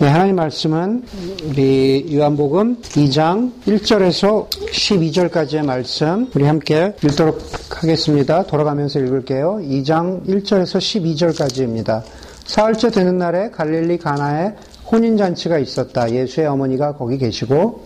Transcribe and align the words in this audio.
네, 0.00 0.06
하나님 0.06 0.36
말씀은 0.36 1.02
우리 1.48 2.06
요한복음 2.14 2.82
2장 2.82 3.50
1절에서 3.66 4.48
12절까지의 4.48 5.66
말씀 5.66 6.30
우리 6.36 6.44
함께 6.44 6.94
읽도록 7.02 7.42
하겠습니다. 7.68 8.44
돌아가면서 8.44 9.00
읽을게요. 9.00 9.58
2장 9.60 10.24
1절에서 10.24 10.78
12절까지입니다. 10.78 12.02
사흘째 12.44 12.92
되는 12.92 13.18
날에 13.18 13.50
갈릴리 13.50 13.98
가나에 13.98 14.54
혼인 14.88 15.16
잔치가 15.16 15.58
있었다. 15.58 16.12
예수의 16.12 16.46
어머니가 16.46 16.92
거기 16.92 17.18
계시고 17.18 17.84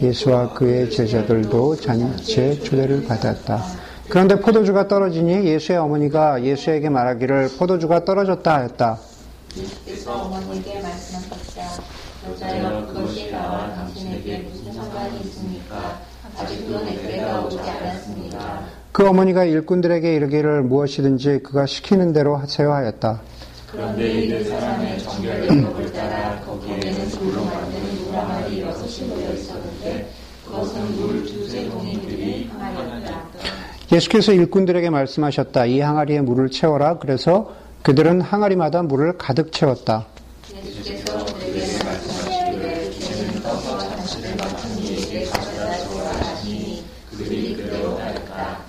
예수와 0.00 0.52
그의 0.52 0.88
제자들도 0.92 1.74
잔치에 1.74 2.60
초대를 2.60 3.04
받았다. 3.04 3.64
그런데 4.08 4.38
포도주가 4.38 4.86
떨어지니 4.86 5.44
예수의 5.44 5.78
어머니가 5.78 6.44
예수에게 6.44 6.88
말하기를 6.88 7.48
포도주가 7.58 8.04
떨어졌다 8.04 8.54
하였다. 8.54 9.17
예수께서 9.56 10.22
어머니에게 10.22 10.80
말씀하셨다. 10.80 11.82
여자여 12.28 12.86
그것이 12.86 13.30
나와 13.30 13.72
당신에게 13.74 14.38
무슨 14.38 14.72
상관이 14.72 15.20
있습니까? 15.20 16.00
아직도 16.36 16.84
내 16.84 17.00
때가 17.02 17.40
오지 17.42 17.58
않았습니다. 17.58 18.66
그 18.92 19.06
어머니가 19.06 19.44
일꾼들에게 19.44 20.14
이르기를 20.14 20.62
무엇이든지 20.62 21.40
그가 21.42 21.66
시키는 21.66 22.12
대로 22.12 22.36
하세요 22.36 22.72
하였다. 22.72 23.20
그런데 23.70 24.22
이들 24.22 24.44
사람의 24.44 24.98
정결된 24.98 25.62
법을 25.64 25.92
따라 25.92 26.40
거기에는 26.40 27.10
돌로 27.10 27.44
만든 27.44 28.04
물 28.04 28.14
항아리 28.14 28.62
여섯이 28.62 29.08
모여 29.08 29.32
있었는데 29.32 30.10
그것은 30.46 30.96
물 30.96 31.24
두세 31.26 31.68
동이들이 31.68 32.50
항아리였다. 32.52 33.28
예수께서 33.92 34.32
일꾼들에게 34.32 34.90
말씀하셨다. 34.90 35.66
이 35.66 35.80
항아리에 35.80 36.20
물을 36.20 36.50
채워라. 36.50 36.98
그래서 36.98 37.54
그들은 37.88 38.20
항아리마다 38.20 38.82
물을 38.82 39.16
가득 39.16 39.50
채웠다. 39.50 40.04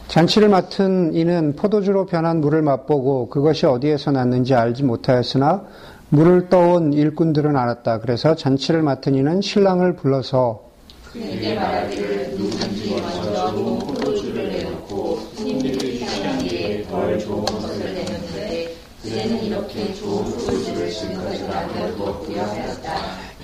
잔치를 0.08 0.48
맡은 0.48 1.14
이는 1.14 1.54
포도주로 1.58 2.06
변한 2.06 2.40
물을 2.40 2.62
맛보고 2.62 3.28
그것이 3.28 3.66
어디에서 3.66 4.12
났는지 4.12 4.56
알지 4.56 4.84
못하였으나 4.84 5.66
물을 6.08 6.48
떠온 6.48 6.94
일꾼들은 6.94 7.58
알았다. 7.58 8.00
그래서 8.00 8.38
잔치를 8.38 8.84
맡은 8.84 9.16
이는 9.16 9.42
신랑을 9.42 9.98
불러서 9.98 10.64
그에게 11.12 11.56
말하기를 11.56 12.36
누구든지 12.38 12.92
먼저 12.92 13.52
좋은 13.52 13.80
포도주를 13.80 14.48
내놓고 14.48 15.18
손님들이 15.36 16.08
취한 16.08 16.38
뒤에 16.38 16.84
덜 16.84 17.20
좋은 17.20 17.46
것을 17.46 17.94
내놓는데 17.94 18.80
그대는 19.02 19.44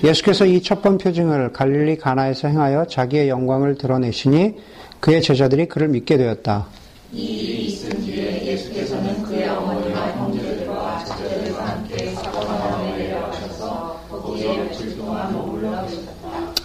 예수께서 0.04 0.46
이 0.46 0.62
첫 0.62 0.82
번 0.82 0.98
표징을 0.98 1.52
갈릴리 1.54 1.98
가나에서 1.98 2.48
행하여 2.48 2.86
자기의 2.86 3.30
영광을 3.30 3.76
드러내시니 3.76 4.56
그의 5.00 5.22
제자들이 5.22 5.68
그를 5.68 5.88
믿게 5.88 6.18
되었다. 6.18 6.68
이 7.12 7.24
일이 7.24 7.66
있은 7.68 7.90
뒤에 8.02 8.46
예수께서는 8.46 9.24
그의 9.24 9.48
어머니와 9.50 10.12
형제들과 10.12 11.06
제자들과 11.06 11.66
함께 11.68 12.10
사과나무에 12.14 12.98
내려가셔서 12.98 14.00
거기에 14.10 14.58
며칠 14.58 14.98
동안 14.98 15.34
머물러 15.34 15.86
계셨다. 15.86 16.12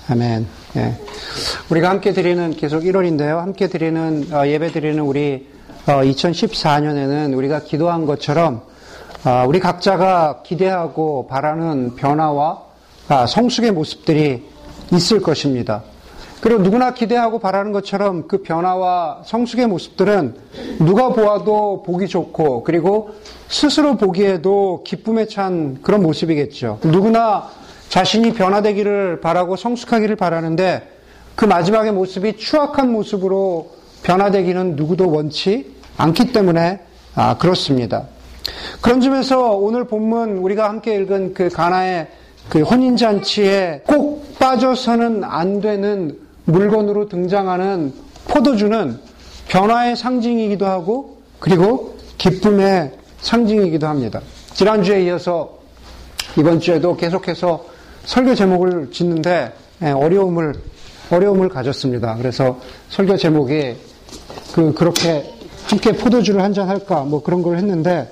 아멘. 0.09 0.47
예. 0.77 0.95
우리가 1.71 1.91
함께 1.91 2.13
드리는 2.13 2.51
계속 2.57 2.83
1월인데요. 2.83 3.37
함께 3.37 3.69
드리는 3.69 4.27
어, 4.33 4.47
예배 4.47 4.73
드리는 4.73 4.99
우리 5.01 5.47
2014년에는 5.87 7.37
우리가 7.37 7.61
기도한 7.63 8.07
것처럼 8.07 8.57
어, 8.57 8.70
우리 9.47 9.61
각자가 9.61 10.43
기대하고 10.43 11.27
바라는 11.27 11.97
변화와 11.97 12.63
아, 13.09 13.27
성숙의 13.27 13.73
모습들이 13.73 14.45
있을 14.93 15.21
것입니다. 15.21 15.83
그리고 16.41 16.63
누구나 16.63 16.95
기대하고 16.95 17.39
바라는 17.39 17.73
것처럼 17.73 18.29
그 18.29 18.43
변화와 18.43 19.23
성숙의 19.27 19.67
모습들은 19.67 20.37
누가 20.79 21.11
보아도 21.11 21.83
보기 21.83 22.09
좋고 22.09 22.63
그리고 22.65 23.11
스스로 23.49 23.99
보기에도 23.99 24.83
기쁨에 24.87 25.27
찬 25.27 25.83
그런 25.83 26.03
모습이겠죠. 26.03 26.79
누구나 26.85 27.51
자신이 27.91 28.33
변화되기를 28.33 29.21
바라고 29.21 29.57
성숙하기를 29.57 30.17
바라는데 30.17 30.89
그 31.35 31.45
마지막의 31.45 31.93
모습이 31.93 32.39
추악한 32.39 32.91
모습으로 32.91 33.71
변화되기는 34.03 34.77
누구도 34.77 35.11
원치 35.11 35.75
않기 35.99 36.33
때문에 36.33 36.81
아, 37.15 37.37
그렇습니다. 37.37 38.07
그런 38.81 39.01
점에서 39.01 39.53
오늘 39.53 39.87
본문 39.87 40.39
우리가 40.39 40.69
함께 40.69 40.97
읽은 40.97 41.35
그 41.35 41.49
가나의 41.49 42.09
그 42.49 42.63
혼인잔치에 42.63 43.83
꼭 43.87 44.39
빠져서는 44.39 45.23
안 45.25 45.61
되는 45.61 46.19
물건으로 46.45 47.09
등장하는 47.09 47.93
포도주는 48.29 48.99
변화의 49.49 49.97
상징이기도 49.97 50.67
하고 50.67 51.19
그리고 51.39 51.97
기쁨의 52.19 52.93
상징이기도 53.21 53.87
합니다. 53.87 54.21
지난주에 54.55 55.05
이어서 55.05 55.59
이번 56.39 56.61
주에도 56.61 56.97
계속해서 56.97 57.65
설교 58.05 58.35
제목을 58.35 58.91
짓는데 58.93 59.53
예, 59.83 59.91
어려움을 59.91 60.55
어려움을 61.11 61.49
가졌습니다. 61.49 62.17
그래서 62.17 62.59
설교 62.91 63.17
제목이 63.17 63.77
그 64.55 64.73
그렇게 64.75 65.25
함께 65.71 65.93
포도주를 65.93 66.43
한 66.43 66.53
잔 66.53 66.69
할까 66.69 67.03
뭐 67.05 67.23
그런 67.23 67.43
걸 67.43 67.57
했는데 67.57 68.11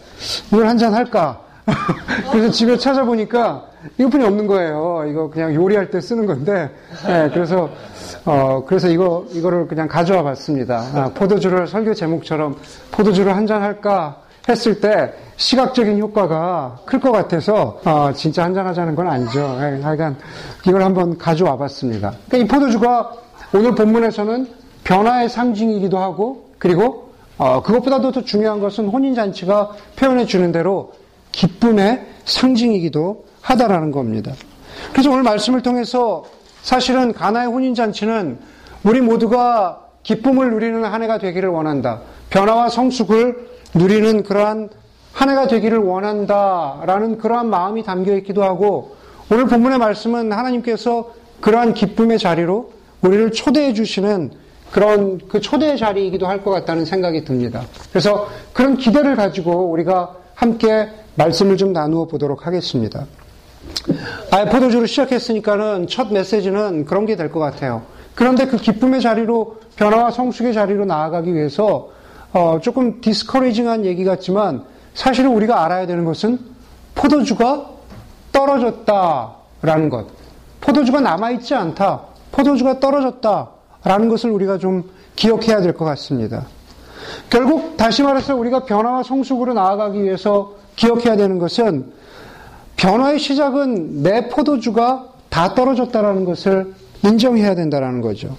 이걸 0.53 0.67
한잔 0.69 0.95
할까 0.95 1.41
그래서 2.33 2.51
집에 2.51 2.77
찾아보니까 2.79 3.65
이거뿐이 3.99 4.25
없는 4.25 4.47
거예요. 4.47 5.05
이거 5.09 5.29
그냥 5.31 5.55
요리할 5.55 5.91
때 5.91 6.01
쓰는 6.01 6.27
건데 6.27 6.71
예, 7.09 7.31
그래서 7.33 7.69
어 8.25 8.65
그래서 8.67 8.89
이거 8.89 9.25
이거를 9.33 9.67
그냥 9.69 9.87
가져와 9.89 10.23
봤습니다. 10.23 10.85
아, 10.95 11.11
포도주를 11.15 11.67
설교 11.67 11.95
제목처럼 11.95 12.57
포도주를 12.91 13.35
한 13.37 13.47
잔 13.47 13.63
할까 13.63 14.17
했을 14.49 14.81
때 14.81 15.13
시각적인 15.37 15.99
효과가 16.01 16.79
클 16.87 17.01
것 17.01 17.13
같아서 17.13 17.81
어, 17.85 18.11
진짜 18.15 18.45
한 18.45 18.55
잔 18.55 18.67
하자는 18.67 18.95
건 18.95 19.07
아니죠. 19.07 19.41
예, 19.61 19.81
하여간 19.83 20.17
이걸 20.67 20.83
한번 20.83 21.17
가져와 21.19 21.57
봤습니다. 21.59 22.13
그러니까 22.29 22.37
이 22.39 22.59
포도주가 22.59 23.13
오늘 23.55 23.75
본문에서는 23.75 24.49
변화의 24.85 25.29
상징이기도 25.29 25.99
하고 25.99 26.49
그리고 26.59 27.08
어, 27.38 27.62
그것보다도 27.62 28.12
더 28.12 28.25
중요한 28.25 28.60
것은 28.60 28.88
혼인잔치가 28.88 29.71
표현해 29.97 30.26
주는 30.26 30.50
대로 30.53 30.93
기쁨의 31.32 32.04
상징이기도 32.25 33.25
하다라는 33.41 33.93
겁니다. 33.93 34.32
그래서 34.93 35.10
오늘 35.10 35.22
말씀을 35.22 35.62
통해서 35.62 36.25
사실은 36.62 37.12
가나의 37.12 37.49
혼인잔치는 37.49 38.38
우리 38.82 39.00
모두가 39.00 39.87
기쁨을 40.03 40.50
누리는 40.50 40.84
한 40.84 41.03
해가 41.03 41.19
되기를 41.19 41.49
원한다. 41.49 42.00
변화와 42.31 42.69
성숙을 42.69 43.49
누리는 43.75 44.22
그러한 44.25 44.70
한 45.12 45.31
해가 45.31 45.47
되기를 45.49 45.78
원한다라는 45.78 47.19
그러한 47.19 47.49
마음이 47.50 47.82
담겨 47.82 48.15
있기도 48.16 48.44
하고 48.44 48.97
오늘 49.31 49.47
본문의 49.47 49.78
말씀은 49.78 50.32
하나님께서 50.32 51.12
그러한 51.41 51.75
기쁨의 51.75 52.19
자리로 52.19 52.72
우리를 53.03 53.32
초대해 53.32 53.72
주시는 53.75 54.31
그런 54.71 55.19
그 55.29 55.41
초대의 55.41 55.79
자리이기도 55.79 56.27
할 56.27 56.43
것 56.43 56.51
같다는 56.51 56.84
생각이 56.84 57.25
듭니다. 57.25 57.62
그래서 57.91 58.29
그런 58.53 58.77
기대를 58.77 59.17
가지고 59.17 59.71
우리가 59.71 60.15
함께 60.34 60.89
말씀을 61.17 61.56
좀 61.56 61.73
나누어 61.73 62.06
보도록 62.06 62.47
하겠습니다. 62.47 63.06
아, 64.31 64.45
포도주로 64.45 64.87
시작했으니까는 64.87 65.87
첫 65.89 66.12
메시지는 66.12 66.84
그런 66.84 67.06
게 67.06 67.17
될 67.17 67.31
것 67.33 67.41
같아요. 67.41 67.83
그런데 68.15 68.47
그 68.47 68.56
기쁨의 68.56 69.01
자리로 69.01 69.56
변화와 69.77 70.11
성숙의 70.11 70.53
자리로 70.55 70.85
나아가기 70.85 71.33
위해서 71.35 71.89
어, 72.33 72.59
조금 72.62 73.00
디스커레이징한 73.00 73.85
얘기 73.85 74.05
같지만 74.05 74.65
사실은 74.95 75.31
우리가 75.33 75.65
알아야 75.65 75.87
되는 75.87 76.05
것은 76.05 76.39
포도주가 76.95 77.67
떨어졌다라는 78.33 79.89
것. 79.89 80.06
포도주가 80.61 81.00
남아있지 81.00 81.55
않다. 81.55 82.03
포도주가 82.32 82.81
떨어졌다 82.81 83.50
라는 83.85 84.09
것을 84.09 84.31
우리가 84.31 84.59
좀 84.59 84.85
기억해야 85.17 85.61
될 85.61 85.73
것 85.75 85.85
같습니다. 85.85 86.47
결국 87.31 87.77
다시 87.77 88.03
말해서 88.03 88.35
우리가 88.37 88.65
변화와 88.65 89.03
성숙으로 89.03 89.55
나아가기 89.55 90.03
위해서 90.03 90.55
기억해야 90.77 91.17
되는 91.17 91.39
것은 91.39 91.93
변화의 92.77 93.19
시작은 93.19 94.03
내 94.03 94.29
포도주가 94.29 95.09
다 95.29 95.55
떨어졌다라는 95.55 96.25
것을 96.25 96.75
인정해야 97.05 97.55
된다라는 97.55 98.01
거죠. 98.01 98.37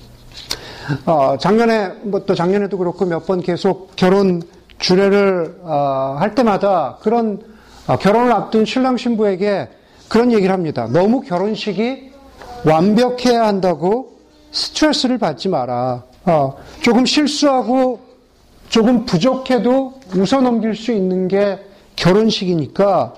어, 1.05 1.35
작년에 1.39 1.89
뭐 2.03 2.25
또 2.25 2.33
작년에도 2.35 2.77
그렇고 2.77 3.05
몇 3.05 3.25
번 3.25 3.41
계속 3.41 3.95
결혼 3.95 4.41
주례를 4.79 5.59
어, 5.63 6.15
할 6.19 6.35
때마다 6.35 6.97
그런 7.01 7.39
어, 7.87 7.97
결혼을 7.97 8.31
앞둔 8.31 8.65
신랑 8.65 8.97
신부에게 8.97 9.67
그런 10.07 10.31
얘기를 10.31 10.53
합니다. 10.53 10.87
너무 10.91 11.21
결혼식이 11.21 12.11
완벽해야 12.65 13.45
한다고 13.45 14.18
스트레스를 14.51 15.17
받지 15.17 15.49
마라. 15.49 16.03
어, 16.25 16.57
조금 16.81 17.05
실수하고 17.05 17.99
조금 18.69 19.05
부족해도 19.05 19.99
웃어 20.15 20.41
넘길 20.41 20.75
수 20.75 20.91
있는 20.91 21.27
게 21.27 21.59
결혼식이니까 21.95 23.13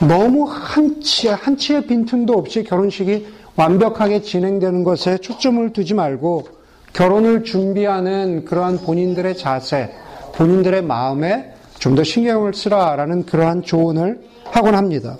너무 0.00 0.46
한치, 0.48 1.28
한치의 1.28 1.86
빈틈도 1.86 2.32
없이 2.32 2.64
결혼식이 2.64 3.26
완벽하게 3.56 4.22
진행되는 4.22 4.84
것에 4.84 5.18
초점을 5.18 5.72
두지 5.72 5.94
말고 5.94 6.44
결혼을 6.92 7.44
준비하는 7.44 8.44
그러한 8.44 8.78
본인들의 8.78 9.36
자세, 9.36 9.92
본인들의 10.34 10.82
마음에 10.82 11.54
좀 11.78 11.94
더 11.94 12.04
신경을 12.04 12.52
쓰라라는 12.52 13.24
그러한 13.24 13.62
조언을 13.62 14.20
하곤 14.44 14.74
합니다. 14.74 15.16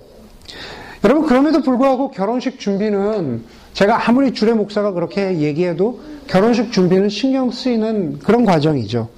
여러분, 1.05 1.27
그럼에도 1.27 1.63
불구하고 1.63 2.11
결혼식 2.11 2.61
준비는 2.61 3.45
제가 3.73 4.09
아무리 4.09 4.33
주례 4.33 4.53
목사가 4.53 4.93
그렇게 4.93 5.39
얘기해도 5.39 6.01
결혼식 6.27 6.73
준비는 6.73 7.09
신경 7.09 7.51
쓰이는 7.51 8.19
그런 8.19 8.45
과정이죠. 8.45 9.09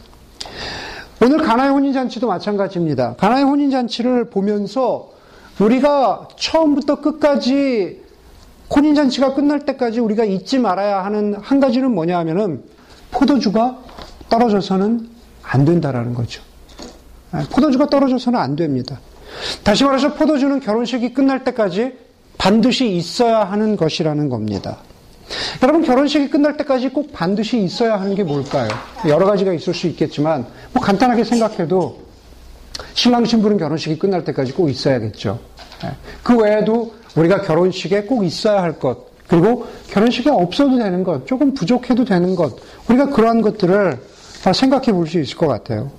오늘 1.23 1.39
가나의 1.39 1.71
혼인잔치도 1.71 2.27
마찬가지입니다. 2.27 3.15
가나의 3.17 3.45
혼인잔치를 3.45 4.31
보면서 4.31 5.13
우리가 5.61 6.29
처음부터 6.37 7.01
끝까지 7.01 8.03
혼인잔치가 8.75 9.35
끝날 9.35 9.65
때까지 9.65 10.01
우리가 10.01 10.25
잊지 10.25 10.59
말아야 10.59 11.05
하는 11.05 11.35
한 11.35 11.61
가지는 11.61 11.95
뭐냐 11.95 12.19
하면은 12.19 12.63
포도주가 13.11 13.79
떨어져서는 14.29 15.09
안 15.43 15.65
된다라는 15.65 16.15
거죠. 16.15 16.43
아, 17.31 17.45
포도주가 17.51 17.89
떨어져서는 17.89 18.39
안 18.39 18.57
됩니다. 18.57 18.99
다시 19.63 19.85
말해서 19.85 20.15
포도주는 20.15 20.59
결혼식이 20.61 21.13
끝날 21.13 21.45
때까지 21.45 21.93
반드시 22.39 22.91
있어야 22.97 23.45
하는 23.45 23.77
것이라는 23.77 24.29
겁니다. 24.29 24.79
여러분 25.63 25.83
결혼식이 25.83 26.29
끝날 26.29 26.57
때까지 26.57 26.91
꼭 26.91 27.13
반드시 27.13 27.59
있어야 27.63 28.01
하는 28.01 28.15
게 28.15 28.23
뭘까요? 28.23 28.69
여러 29.09 29.27
가지가 29.27 29.53
있을 29.53 29.73
수 29.73 29.87
있겠지만 29.87 30.47
뭐 30.73 30.83
간단하게 30.83 31.25
생각해도 31.25 32.01
신랑 32.95 33.25
신부는 33.25 33.59
결혼식이 33.59 33.99
끝날 33.99 34.25
때까지 34.25 34.53
꼭 34.53 34.69
있어야겠죠. 34.69 35.39
예. 35.85 35.91
그 36.23 36.37
외에도 36.37 36.95
우리가 37.17 37.43
결혼식에 37.43 38.03
꼭 38.03 38.25
있어야 38.25 38.63
할 38.63 38.79
것, 38.79 39.07
그리고 39.27 39.67
결혼식에 39.89 40.31
없어도 40.31 40.79
되는 40.79 41.05
것, 41.05 41.27
조금 41.27 41.55
부족해도 41.55 42.05
되는 42.05 42.35
것, 42.35 42.57
우리가 42.89 43.11
그러한 43.11 43.43
것들을 43.43 43.99
생각해 44.53 44.93
볼 44.93 45.07
수 45.07 45.21
있을 45.21 45.37
것 45.37 45.47
같아요. 45.47 45.91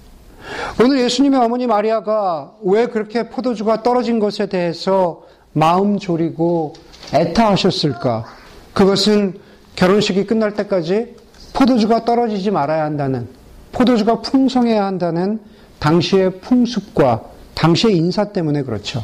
오늘 0.84 1.00
예수님의 1.00 1.40
어머니 1.40 1.68
마리아가 1.68 2.52
왜 2.64 2.88
그렇게 2.88 3.30
포도주가 3.30 3.82
떨어진 3.82 4.20
것에 4.20 4.48
대해서 4.48 5.24
마음 5.54 5.98
졸이고 6.00 6.74
애타하셨을까? 7.14 8.26
그것은 8.74 9.40
결혼식이 9.76 10.26
끝날 10.26 10.54
때까지 10.56 11.16
포도주가 11.54 12.04
떨어지지 12.06 12.52
말아야 12.52 12.84
한다는, 12.84 13.28
포도주가 13.72 14.22
풍성해야 14.22 14.86
한다는 14.86 15.40
당시의 15.80 16.40
풍습과 16.40 17.22
당시의 17.54 17.96
인사 17.98 18.26
때문에 18.26 18.64
그렇죠. 18.64 19.04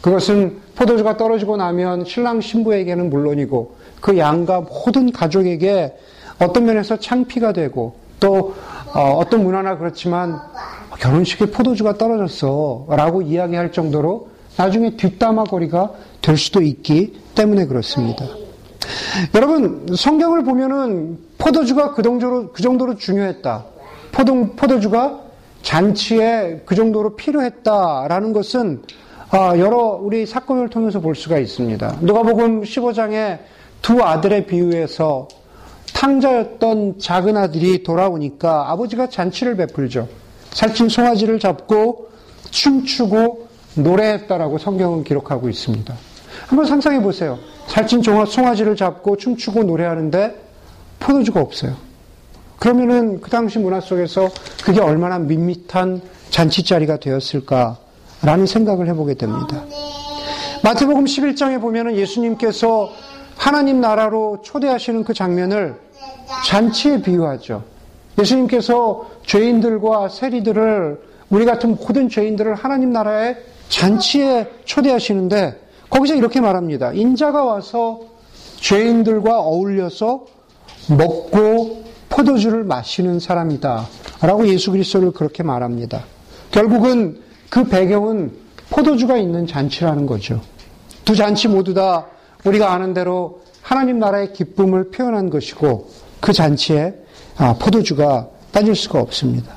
그것은 0.00 0.58
포도주가 0.74 1.16
떨어지고 1.16 1.56
나면 1.56 2.04
신랑 2.04 2.40
신부에게는 2.40 3.10
물론이고 3.10 3.76
그 4.00 4.18
양가 4.18 4.62
모든 4.62 5.12
가족에게 5.12 5.96
어떤 6.40 6.64
면에서 6.64 6.98
창피가 6.98 7.52
되고 7.52 7.94
또 8.18 8.54
어, 8.94 9.22
떤 9.30 9.44
문화나 9.44 9.76
그렇지만 9.78 10.40
결혼식에 10.98 11.46
포도주가 11.46 11.96
떨어졌어 11.96 12.86
라고 12.88 13.22
이야기할 13.22 13.72
정도로 13.72 14.31
나중에 14.56 14.96
뒷담화거리가 14.96 15.92
될 16.20 16.36
수도 16.36 16.62
있기 16.62 17.20
때문에 17.34 17.66
그렇습니다. 17.66 18.26
여러분 19.34 19.86
성경을 19.94 20.44
보면은 20.44 21.18
포도주가 21.38 21.94
그 21.94 22.02
정도로 22.02 22.52
그 22.52 22.62
정도로 22.62 22.96
중요했다. 22.96 23.64
포도 24.12 24.52
포도주가 24.54 25.20
잔치에 25.62 26.62
그 26.64 26.74
정도로 26.74 27.16
필요했다라는 27.16 28.32
것은 28.32 28.82
아, 29.30 29.56
여러 29.58 29.98
우리 30.00 30.26
사건을 30.26 30.68
통해서 30.68 31.00
볼 31.00 31.14
수가 31.14 31.38
있습니다. 31.38 31.98
누가복음 32.02 32.62
15장에 32.62 33.38
두 33.80 34.02
아들의 34.02 34.46
비유에서 34.46 35.28
탕자였던 35.94 36.98
작은 36.98 37.36
아들이 37.36 37.82
돌아오니까 37.82 38.70
아버지가 38.70 39.08
잔치를 39.08 39.56
베풀죠. 39.56 40.08
살찐 40.50 40.88
송아지를 40.88 41.38
잡고 41.38 42.08
춤추고 42.50 43.41
노래했다라고 43.74 44.58
성경은 44.58 45.04
기록하고 45.04 45.48
있습니다. 45.48 45.94
한번 46.46 46.66
상상해 46.66 47.00
보세요. 47.02 47.38
살찐 47.66 48.02
송아지를 48.02 48.76
잡고 48.76 49.16
춤추고 49.16 49.64
노래하는데 49.64 50.34
포도주가 51.00 51.40
없어요. 51.40 51.76
그러면은 52.58 53.20
그 53.20 53.30
당시 53.30 53.58
문화 53.58 53.80
속에서 53.80 54.30
그게 54.64 54.80
얼마나 54.80 55.18
밋밋한 55.18 56.00
잔치자리가 56.30 56.98
되었을까라는 56.98 58.46
생각을 58.46 58.86
해보게 58.88 59.14
됩니다. 59.14 59.64
마태복음 60.62 61.04
11장에 61.04 61.60
보면은 61.60 61.96
예수님께서 61.96 62.90
하나님 63.36 63.80
나라로 63.80 64.42
초대하시는 64.42 65.02
그 65.02 65.12
장면을 65.12 65.74
잔치에 66.46 67.02
비유하죠. 67.02 67.64
예수님께서 68.18 69.10
죄인들과 69.26 70.08
세리들을 70.08 71.00
우리 71.30 71.44
같은 71.44 71.76
모든 71.76 72.08
죄인들을 72.08 72.54
하나님 72.54 72.92
나라의 72.92 73.38
잔치에 73.72 74.50
초대하시는데 74.66 75.58
거기서 75.88 76.14
이렇게 76.14 76.40
말합니다. 76.40 76.92
인자가 76.92 77.42
와서 77.42 78.00
죄인들과 78.60 79.40
어울려서 79.40 80.26
먹고 80.90 81.82
포도주를 82.10 82.64
마시는 82.64 83.18
사람이다. 83.18 83.88
라고 84.20 84.46
예수 84.46 84.70
그리스도를 84.72 85.12
그렇게 85.12 85.42
말합니다. 85.42 86.04
결국은 86.50 87.20
그 87.48 87.64
배경은 87.64 88.32
포도주가 88.70 89.16
있는 89.16 89.46
잔치라는 89.46 90.06
거죠. 90.06 90.40
두 91.04 91.16
잔치 91.16 91.48
모두 91.48 91.72
다 91.72 92.06
우리가 92.44 92.72
아는 92.72 92.92
대로 92.92 93.40
하나님 93.62 93.98
나라의 93.98 94.34
기쁨을 94.34 94.90
표현한 94.90 95.30
것이고 95.30 95.88
그 96.20 96.32
잔치에 96.32 96.94
아, 97.38 97.54
포도주가 97.58 98.28
빠질 98.52 98.76
수가 98.76 99.00
없습니다. 99.00 99.54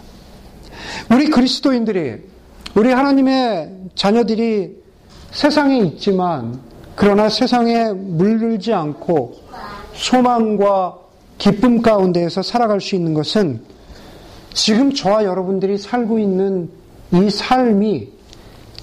우리 1.12 1.30
그리스도인들이 1.30 2.35
우리 2.76 2.92
하나님의 2.92 3.72
자녀들이 3.96 4.76
세상에 5.32 5.80
있지만 5.80 6.60
그러나 6.96 7.30
세상에 7.30 7.94
물들지 7.94 8.74
않고 8.74 9.36
소망과 9.94 10.98
기쁨 11.38 11.82
가운데에서 11.82 12.42
살아갈 12.42 12.82
수 12.82 12.96
있는 12.96 13.14
것은 13.14 13.62
지금 14.54 14.94
저와 14.94 15.24
여러분들이 15.24 15.78
살고 15.78 16.20
있는 16.20 16.70
이 17.14 17.30
삶이 17.30 18.10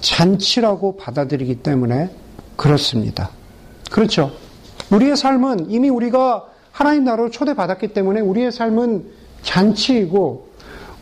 잔치라고 0.01 0.97
받아들이기 0.97 1.55
때문에 1.57 2.09
그렇습니다. 2.55 3.29
그렇죠. 3.91 4.31
우리의 4.91 5.15
삶은 5.15 5.69
이미 5.69 5.89
우리가 5.89 6.45
하나님 6.71 7.03
나라로 7.03 7.29
초대받았기 7.29 7.89
때문에 7.89 8.21
우리의 8.21 8.51
삶은 8.51 9.05
잔치이고 9.43 10.52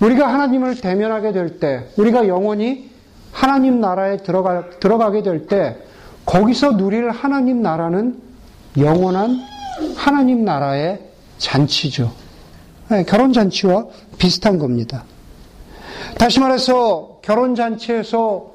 우리가 0.01 0.27
하나님을 0.27 0.81
대면하게 0.81 1.31
될 1.31 1.59
때, 1.59 1.85
우리가 1.95 2.27
영원히 2.27 2.89
하나님 3.31 3.79
나라에 3.79 4.17
들어가, 4.17 4.69
들어가게 4.79 5.21
될 5.21 5.47
때, 5.47 5.77
거기서 6.25 6.77
누릴 6.77 7.09
하나님 7.09 7.61
나라는 7.61 8.19
영원한 8.77 9.37
하나님 9.95 10.43
나라의 10.43 10.99
잔치죠. 11.37 12.11
네, 12.89 13.03
결혼 13.03 13.31
잔치와 13.31 13.85
비슷한 14.17 14.59
겁니다. 14.59 15.03
다시 16.17 16.39
말해서 16.39 17.19
결혼 17.21 17.55
잔치에서 17.55 18.51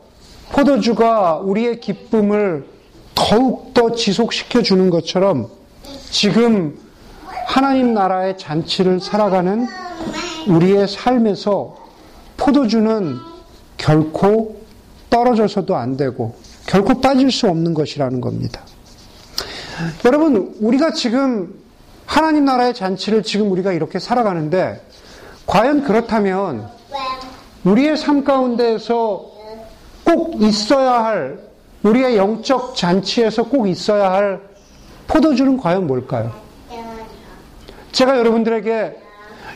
포도주가 0.52 1.38
우리의 1.38 1.80
기쁨을 1.80 2.66
더욱더 3.14 3.94
지속시켜 3.94 4.62
주는 4.62 4.90
것처럼 4.90 5.48
지금 6.10 6.78
하나님 7.46 7.94
나라의 7.94 8.36
잔치를 8.36 9.00
살아가는 9.00 9.66
우리의 10.46 10.88
삶에서 10.88 11.76
포도주는 12.36 13.16
결코 13.76 14.60
떨어져서도 15.10 15.76
안 15.76 15.96
되고 15.96 16.36
결코 16.66 17.00
빠질 17.00 17.30
수 17.30 17.48
없는 17.48 17.74
것이라는 17.74 18.20
겁니다. 18.20 18.62
여러분, 20.04 20.54
우리가 20.60 20.92
지금 20.92 21.54
하나님 22.06 22.44
나라의 22.44 22.74
잔치를 22.74 23.22
지금 23.22 23.50
우리가 23.50 23.72
이렇게 23.72 23.98
살아가는데 23.98 24.80
과연 25.46 25.84
그렇다면 25.84 26.68
우리의 27.64 27.96
삶 27.96 28.24
가운데에서 28.24 29.30
꼭 30.04 30.40
있어야 30.40 31.04
할 31.04 31.38
우리의 31.82 32.16
영적 32.16 32.74
잔치에서 32.74 33.44
꼭 33.44 33.68
있어야 33.68 34.12
할 34.12 34.40
포도주는 35.08 35.56
과연 35.56 35.86
뭘까요? 35.86 36.32
제가 37.92 38.18
여러분들에게 38.18 39.05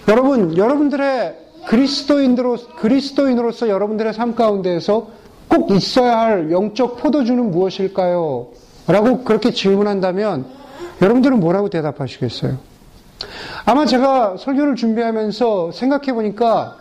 여러분 0.09 0.57
여러분들의 0.57 1.37
그리스도인으로 1.67 2.57
그리스도인으로서 2.79 3.69
여러분들의 3.69 4.13
삶 4.13 4.35
가운데에서 4.35 5.09
꼭 5.49 5.71
있어야 5.73 6.19
할 6.21 6.51
영적 6.51 6.97
포도주는 6.99 7.51
무엇일까요? 7.51 8.49
라고 8.87 9.25
그렇게 9.25 9.51
질문한다면 9.51 10.47
여러분들은 11.03 11.41
뭐라고 11.41 11.69
대답하시겠어요? 11.69 12.57
아마 13.67 13.85
제가 13.85 14.37
설교를 14.39 14.77
준비하면서 14.77 15.73
생각해 15.73 16.13
보니까 16.13 16.77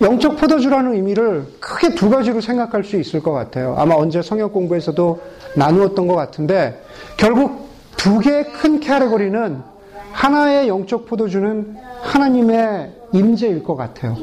영적 0.00 0.36
포도주라는 0.36 0.94
의미를 0.94 1.46
크게 1.60 1.94
두 1.94 2.08
가지로 2.08 2.40
생각할 2.40 2.84
수 2.84 2.96
있을 2.96 3.20
것 3.22 3.32
같아요. 3.32 3.74
아마 3.78 3.94
언제 3.94 4.22
성역 4.22 4.52
공부에서도 4.52 5.20
나누었던 5.56 6.06
것 6.06 6.14
같은데 6.14 6.82
결국 7.16 7.68
두 7.96 8.18
개의 8.18 8.50
큰 8.52 8.80
캐러거리는 8.80 9.69
하나의 10.12 10.68
영적 10.68 11.06
포도주는 11.06 11.76
하나님의 12.02 12.92
임재일 13.12 13.62
것 13.62 13.76
같아요. 13.76 14.16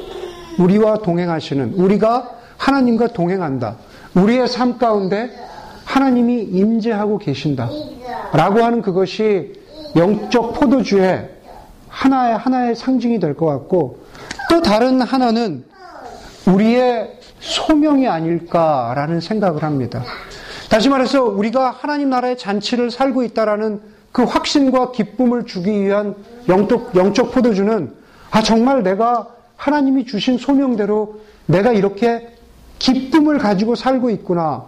우리와 0.60 1.00
동행하시는 1.00 1.74
우리가 1.76 2.32
하나님과 2.58 3.08
동행한다. 3.10 3.78
우리의 4.16 4.48
삶 4.48 4.78
가운데 4.78 5.30
하나님이 5.86 6.42
임재하고 6.44 7.18
계신다. 7.18 7.70
라고 8.34 8.64
하는 8.64 8.82
그것이 8.82 9.54
영적 9.96 10.54
포도주의 10.54 11.30
하나의 11.88 12.38
하나의 12.38 12.76
상징이 12.76 13.20
될 13.20 13.36
것 13.36 13.46
같고 13.46 14.00
또 14.50 14.62
다른 14.62 15.02
하나는 15.02 15.64
우리의 16.46 17.18
소명이 17.40 18.08
아닐까라는 18.08 19.20
생각을 19.22 19.64
합니다. 19.64 20.04
다시 20.70 20.90
말해서 20.90 21.24
우리가 21.24 21.72
하나님 21.72 22.10
나라의 22.10 22.38
잔치를 22.38 22.92
살고 22.92 23.24
있다라는 23.24 23.80
그 24.18 24.24
확신과 24.24 24.94
기쁨을 24.94 25.46
주기 25.46 25.80
위한 25.80 26.16
영적, 26.50 26.96
영적 26.96 27.34
포도주는 27.34 27.94
아, 28.32 28.42
정말 28.42 28.82
내가 28.82 29.28
하나님이 29.58 30.08
주신 30.08 30.40
소명대로 30.40 31.20
내가 31.46 31.72
이렇게 31.72 32.28
기쁨을 32.80 33.38
가지고 33.38 33.76
살고 33.76 34.10
있구나. 34.10 34.66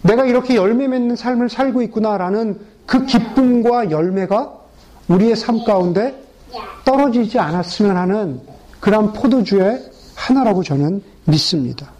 내가 0.00 0.24
이렇게 0.24 0.54
열매 0.54 0.88
맺는 0.88 1.14
삶을 1.14 1.50
살고 1.50 1.82
있구나라는 1.82 2.58
그 2.86 3.04
기쁨과 3.04 3.90
열매가 3.90 4.50
우리의 5.08 5.36
삶 5.36 5.62
가운데 5.62 6.18
떨어지지 6.86 7.38
않았으면 7.38 7.98
하는 7.98 8.40
그런 8.80 9.12
포도주의 9.12 9.78
하나라고 10.14 10.62
저는 10.62 11.02
믿습니다. 11.26 11.90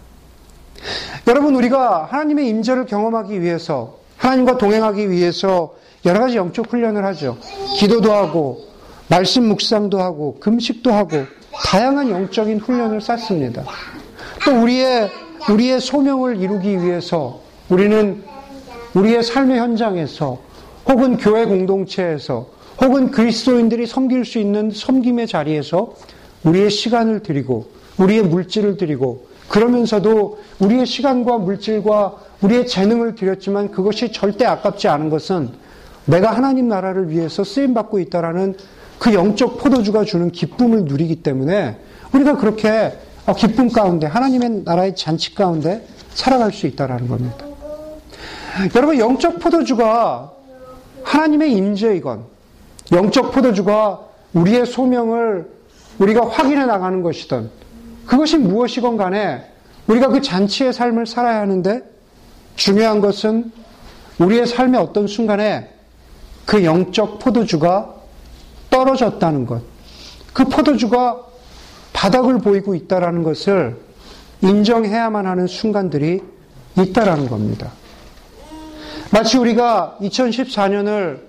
여러분 1.27 1.53
우리가 1.53 2.05
하나님의 2.05 2.49
임재를 2.49 2.87
경험하기 2.87 3.39
위해서 3.39 3.99
하나님과 4.17 4.57
동행하기 4.57 5.11
위해서 5.11 5.75
여러 6.05 6.21
가지 6.21 6.37
영적 6.37 6.71
훈련을 6.71 7.05
하죠. 7.05 7.37
기도도 7.77 8.11
하고 8.11 8.65
말씀 9.07 9.45
묵상도 9.47 9.99
하고 9.99 10.37
금식도 10.39 10.91
하고 10.91 11.25
다양한 11.65 12.09
영적인 12.09 12.59
훈련을 12.59 13.01
쌓습니다. 13.01 13.63
또 14.45 14.61
우리의 14.61 15.09
우리의 15.49 15.79
소명을 15.79 16.41
이루기 16.41 16.81
위해서 16.81 17.41
우리는 17.69 18.23
우리의 18.93 19.23
삶의 19.23 19.59
현장에서 19.59 20.39
혹은 20.87 21.17
교회 21.17 21.45
공동체에서 21.45 22.47
혹은 22.81 23.11
그리스도인들이 23.11 23.85
섬길 23.85 24.25
수 24.25 24.39
있는 24.39 24.71
섬김의 24.71 25.27
자리에서 25.27 25.93
우리의 26.43 26.71
시간을 26.71 27.21
드리고 27.21 27.69
우리의 27.97 28.23
물질을 28.23 28.77
드리고 28.77 29.27
그러면서도 29.47 30.39
우리의 30.59 30.85
시간과 30.85 31.37
물질과 31.37 32.15
우리의 32.41 32.65
재능을 32.65 33.15
드렸지만 33.15 33.69
그것이 33.69 34.11
절대 34.11 34.45
아깝지 34.45 34.87
않은 34.87 35.09
것은 35.09 35.49
내가 36.11 36.31
하나님 36.31 36.67
나라를 36.67 37.09
위해서 37.09 37.43
쓰임 37.45 37.73
받고 37.73 37.99
있다라는 37.99 38.55
그 38.99 39.13
영적 39.13 39.57
포도주가 39.57 40.03
주는 40.03 40.29
기쁨을 40.29 40.83
누리기 40.83 41.23
때문에 41.23 41.77
우리가 42.13 42.37
그렇게 42.37 42.93
기쁨 43.37 43.69
가운데 43.69 44.07
하나님의 44.07 44.63
나라의 44.65 44.95
잔치 44.95 45.33
가운데 45.33 45.87
살아갈 46.09 46.51
수 46.51 46.67
있다라는 46.67 47.07
겁니다. 47.07 47.45
여러분 48.75 48.99
영적 48.99 49.39
포도주가 49.39 50.33
하나님의 51.03 51.53
임재이건 51.53 52.25
영적 52.91 53.31
포도주가 53.31 54.01
우리의 54.33 54.65
소명을 54.65 55.49
우리가 55.97 56.27
확인해 56.27 56.65
나가는 56.65 57.01
것이든 57.01 57.49
그것이 58.05 58.37
무엇이건 58.37 58.97
간에 58.97 59.45
우리가 59.87 60.09
그 60.09 60.21
잔치의 60.21 60.73
삶을 60.73 61.05
살아야 61.05 61.39
하는데 61.39 61.81
중요한 62.57 62.99
것은 62.99 63.51
우리의 64.19 64.45
삶의 64.45 64.79
어떤 64.81 65.07
순간에 65.07 65.69
그 66.51 66.65
영적 66.65 67.19
포도주가 67.19 67.95
떨어졌다는 68.69 69.45
것. 69.45 69.61
그 70.33 70.43
포도주가 70.43 71.17
바닥을 71.93 72.39
보이고 72.39 72.75
있다라는 72.75 73.23
것을 73.23 73.77
인정해야만 74.41 75.27
하는 75.27 75.47
순간들이 75.47 76.21
있다라는 76.77 77.29
겁니다. 77.29 77.71
마치 79.13 79.37
우리가 79.37 79.97
2014년을 80.01 81.19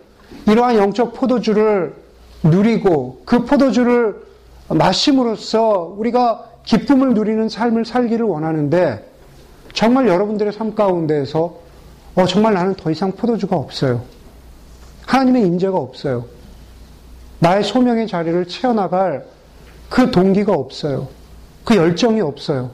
이러한 0.49 0.75
영적 0.75 1.14
포도주를 1.14 1.95
누리고 2.43 3.23
그 3.25 3.45
포도주를 3.45 4.17
마심으로써 4.71 5.95
우리가 5.99 6.47
기쁨을 6.64 7.14
누리는 7.14 7.49
삶을 7.49 7.85
살기를 7.85 8.26
원하는데 8.26 9.09
정말 9.73 10.09
여러분들의 10.09 10.52
삶 10.52 10.75
가운데에서 10.75 11.55
어, 12.17 12.26
정말 12.26 12.55
나는 12.55 12.75
더 12.75 12.91
이상 12.91 13.12
포도주가 13.12 13.55
없어요. 13.55 14.02
하나님의 15.06 15.47
임재가 15.47 15.76
없어요. 15.76 16.26
나의 17.38 17.64
소명의 17.64 18.06
자리를 18.06 18.47
채워나갈 18.47 19.25
그 19.88 20.11
동기가 20.11 20.52
없어요. 20.52 21.09
그 21.64 21.76
열정이 21.76 22.21
없어요. 22.21 22.71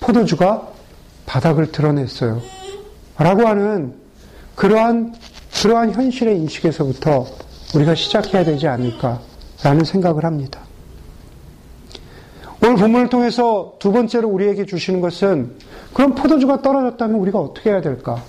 포도주가 0.00 0.68
바닥을 1.26 1.70
드러냈어요. 1.72 2.40
라고 3.16 3.46
하는 3.46 3.94
그러한, 4.54 5.14
그러한 5.62 5.92
현실의 5.92 6.36
인식에서부터 6.38 7.26
우리가 7.74 7.94
시작해야 7.94 8.44
되지 8.44 8.66
않을까라는 8.66 9.84
생각을 9.84 10.24
합니다. 10.24 10.60
오늘 12.64 12.76
본문을 12.76 13.08
통해서 13.08 13.74
두 13.78 13.92
번째로 13.92 14.28
우리에게 14.28 14.66
주시는 14.66 15.00
것은 15.00 15.56
그럼 15.92 16.14
포도주가 16.14 16.62
떨어졌다면 16.62 17.16
우리가 17.20 17.38
어떻게 17.38 17.70
해야 17.70 17.80
될까? 17.80 18.22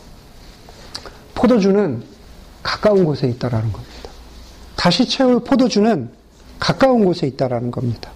포도주는 1.36 2.03
가까운 2.63 3.03
곳에 3.05 3.27
있다라는 3.27 3.72
겁니다. 3.72 4.10
다시 4.75 5.08
채울 5.08 5.43
포도주는 5.43 6.10
가까운 6.60 7.05
곳에 7.05 7.27
있다라는 7.27 7.72
겁니다. 7.72 8.12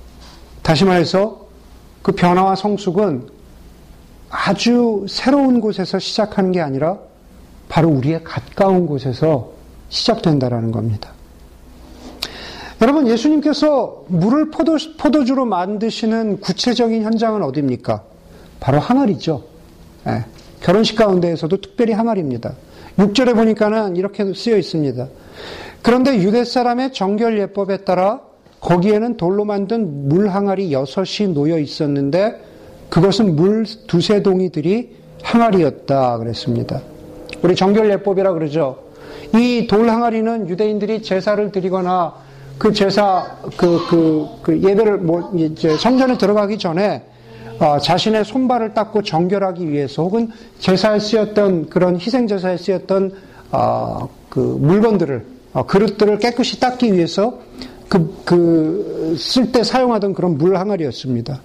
다시 0.63 0.85
말해서 0.85 1.47
그 2.01 2.13
변화와 2.13 2.55
성숙은 2.55 3.27
아주 4.29 5.05
새로운 5.09 5.61
곳에서 5.61 5.99
시작하는 5.99 6.51
게 6.51 6.61
아니라 6.61 6.97
바로 7.69 7.89
우리의 7.89 8.23
가까운 8.23 8.87
곳에서 8.87 9.51
시작된다라는 9.89 10.71
겁니다. 10.71 11.11
여러분, 12.81 13.07
예수님께서 13.07 14.05
물을 14.07 14.51
포도, 14.51 14.77
포도주로 14.97 15.45
만드시는 15.45 16.41
구체적인 16.41 17.03
현장은 17.03 17.41
어디입니까? 17.43 18.03
바로 18.59 18.79
항아리죠. 18.79 19.43
네. 20.05 20.25
결혼식 20.61 20.95
가운데에서도 20.95 21.57
특별히 21.61 21.93
항아리입니다. 21.93 22.53
6절에 22.97 23.35
보니까는 23.35 23.95
이렇게 23.95 24.33
쓰여 24.33 24.57
있습니다. 24.57 25.07
그런데 25.81 26.17
유대 26.17 26.43
사람의 26.43 26.93
정결 26.93 27.37
예법에 27.39 27.77
따라 27.77 28.21
거기에는 28.59 29.17
돌로 29.17 29.45
만든 29.45 30.09
물 30.09 30.29
항아리 30.29 30.73
여섯이 30.73 31.33
놓여 31.33 31.59
있었는데 31.59 32.41
그것은 32.89 33.35
물 33.35 33.65
두세 33.85 34.23
동이들이 34.23 34.95
항아리였다 35.21 36.17
그랬습니다. 36.17 36.81
우리 37.43 37.55
정결 37.55 37.89
예법이라 37.91 38.33
그러죠. 38.33 38.79
이 39.35 39.67
돌 39.69 39.89
항아리는 39.89 40.49
유대인들이 40.49 41.01
제사를 41.03 41.51
드리거나 41.51 42.13
그 42.57 42.73
제사 42.73 43.37
그, 43.55 43.79
그, 43.89 44.25
그 44.41 44.61
예배를 44.61 44.97
뭐 44.99 45.31
이제 45.35 45.75
성전에 45.77 46.17
들어가기 46.17 46.57
전에 46.57 47.03
어, 47.59 47.79
자신의 47.79 48.25
손발을 48.25 48.73
닦고 48.73 49.03
정결하기 49.03 49.69
위해서 49.69 50.03
혹은 50.03 50.29
제사에 50.59 50.99
쓰였던 50.99 51.69
그런 51.69 51.99
희생 51.99 52.27
제사에 52.27 52.57
쓰였던 52.57 53.11
어, 53.51 54.09
그 54.29 54.39
물건들을 54.39 55.25
어, 55.53 55.65
그릇들을 55.65 56.19
깨끗이 56.19 56.59
닦기 56.59 56.93
위해서 56.93 57.39
그, 57.89 58.21
그, 58.25 59.15
쓸 59.17 59.51
때 59.51 59.63
사용하던 59.63 60.13
그런 60.13 60.37
물 60.37 60.57
항아리였습니다. 60.57 61.41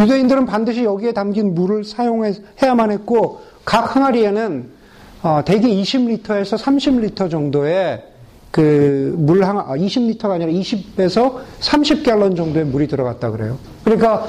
유대인들은 0.00 0.46
반드시 0.46 0.84
여기에 0.84 1.12
담긴 1.12 1.54
물을 1.54 1.84
사용해야만 1.84 2.90
했고, 2.90 3.40
각 3.64 3.94
항아리에는 3.94 4.80
어, 5.22 5.42
대개 5.44 5.68
20리터에서 5.68 6.58
30리터 6.58 7.30
정도의 7.30 8.02
그 8.50 9.14
물 9.16 9.44
한, 9.44 9.58
아, 9.58 9.76
20리터가 9.76 10.32
아니라 10.32 10.50
20에서 10.50 11.40
30갤런 11.60 12.36
정도의 12.36 12.64
물이 12.66 12.88
들어갔다 12.88 13.30
그래요. 13.30 13.58
그러니까 13.84 14.26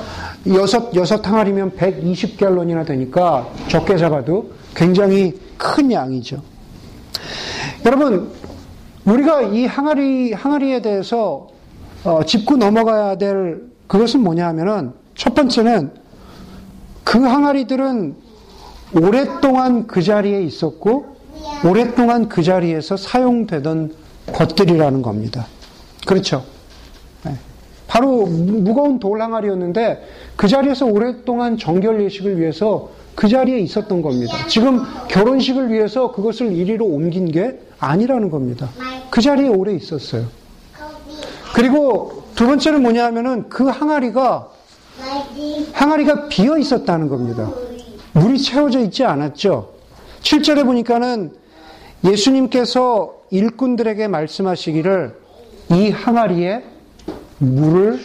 여섯, 0.47 0.93
여섯 0.95 1.25
항아리면 1.25 1.71
120갤런이나 1.71 2.85
되니까 2.85 3.49
적게 3.67 3.97
잡아도 3.97 4.51
굉장히 4.75 5.39
큰 5.57 5.91
양이죠. 5.91 6.41
여러분, 7.85 8.31
우리가 9.05 9.41
이 9.41 9.65
항아리, 9.65 10.33
항아리에 10.33 10.81
대해서 10.81 11.47
어, 12.03 12.23
짚고 12.23 12.57
넘어가야 12.57 13.17
될 13.17 13.61
그것은 13.87 14.21
뭐냐 14.21 14.47
하면은 14.49 14.93
첫 15.15 15.33
번째는 15.33 15.91
그 17.03 17.19
항아리들은 17.19 18.15
오랫동안 19.01 19.87
그 19.87 20.01
자리에 20.01 20.41
있었고 20.43 21.15
오랫동안 21.65 22.27
그 22.29 22.43
자리에서 22.43 22.97
사용되던 22.97 24.00
것들이라는 24.33 25.01
겁니다. 25.01 25.47
그렇죠? 26.05 26.43
네. 27.23 27.35
바로 27.87 28.25
무거운 28.25 28.99
돌 28.99 29.21
항아리였는데 29.21 30.07
그 30.35 30.47
자리에서 30.47 30.85
오랫동안 30.85 31.57
정결 31.57 32.03
예식을 32.03 32.39
위해서 32.39 32.89
그 33.15 33.27
자리에 33.27 33.59
있었던 33.59 34.01
겁니다. 34.01 34.35
지금 34.47 34.81
결혼식을 35.09 35.71
위해서 35.71 36.11
그것을 36.11 36.53
이리로 36.53 36.85
옮긴 36.85 37.31
게 37.31 37.59
아니라는 37.79 38.29
겁니다. 38.29 38.69
그 39.09 39.21
자리에 39.21 39.47
오래 39.49 39.73
있었어요. 39.73 40.25
그리고 41.53 42.23
두 42.35 42.47
번째는 42.47 42.81
뭐냐 42.81 43.05
하면은 43.07 43.49
그 43.49 43.65
항아리가 43.65 44.49
항아리가 45.73 46.27
비어 46.29 46.57
있었다는 46.57 47.09
겁니다. 47.09 47.51
물이 48.13 48.39
채워져 48.39 48.79
있지 48.79 49.03
않았죠. 49.03 49.73
7절에 50.21 50.65
보니까는 50.65 51.33
예수님께서 52.03 53.20
일꾼들에게 53.31 54.07
말씀하시기를 54.07 55.15
이 55.71 55.89
항아리에 55.89 56.63
물을 57.39 57.99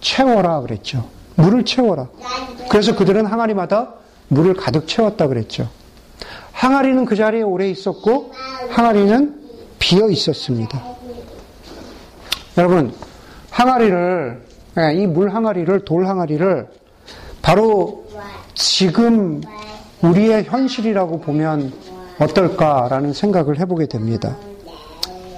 채워라 0.00 0.60
그랬죠. 0.60 1.08
물을 1.34 1.64
채워라. 1.64 2.08
그래서 2.70 2.96
그들은 2.96 3.26
항아리마다 3.26 3.94
물을 4.28 4.54
가득 4.54 4.86
채웠다 4.86 5.26
그랬죠. 5.26 5.68
항아리는 6.52 7.04
그 7.04 7.16
자리에 7.16 7.42
오래 7.42 7.68
있었고 7.68 8.32
항아리는 8.70 9.40
비어 9.78 10.08
있었습니다. 10.08 10.82
여러분, 12.56 12.92
항아리를 13.50 14.42
예, 14.78 14.94
이물 14.94 15.30
항아리를 15.30 15.84
돌 15.84 16.06
항아리를 16.06 16.68
바로 17.42 18.06
지금 18.54 19.40
우리의 20.02 20.44
현실이라고 20.44 21.20
보면 21.20 21.72
어떨까라는 22.20 23.12
생각을 23.12 23.58
해보게 23.60 23.86
됩니다. 23.86 24.36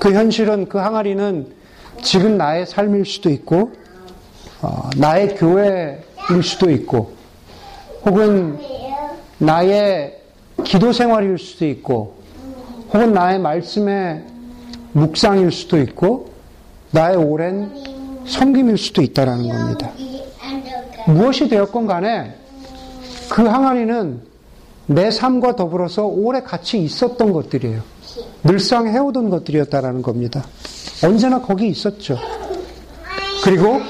그 0.00 0.14
현실은 0.14 0.66
그 0.66 0.78
항아리는 0.78 1.46
지금 2.02 2.38
나의 2.38 2.66
삶일 2.66 3.04
수도 3.04 3.28
있고 3.28 3.72
어, 4.62 4.88
나의 4.96 5.36
교회일 5.36 6.42
수도 6.42 6.70
있고 6.70 7.12
혹은 8.06 8.58
나의 9.36 10.18
기도 10.64 10.92
생활일 10.92 11.38
수도 11.38 11.66
있고 11.66 12.14
혹은 12.92 13.12
나의 13.12 13.38
말씀의 13.40 14.24
묵상일 14.92 15.52
수도 15.52 15.78
있고 15.78 16.30
나의 16.92 17.16
오랜 17.16 17.70
섬김일 18.26 18.78
수도 18.78 19.02
있다라는 19.02 19.48
겁니다. 19.48 19.90
무엇이 21.06 21.48
되었건 21.48 21.86
간에 21.86 22.34
그 23.30 23.42
항아리는 23.42 24.22
내 24.86 25.10
삶과 25.10 25.56
더불어서 25.56 26.06
오래 26.06 26.40
같이 26.40 26.78
있었던 26.78 27.32
것들이에요. 27.32 27.99
늘상 28.42 28.88
해오던 28.88 29.30
것들이었다라는 29.30 30.02
겁니다. 30.02 30.44
언제나 31.04 31.40
거기 31.40 31.68
있었죠. 31.68 32.18
그리고 33.44 33.80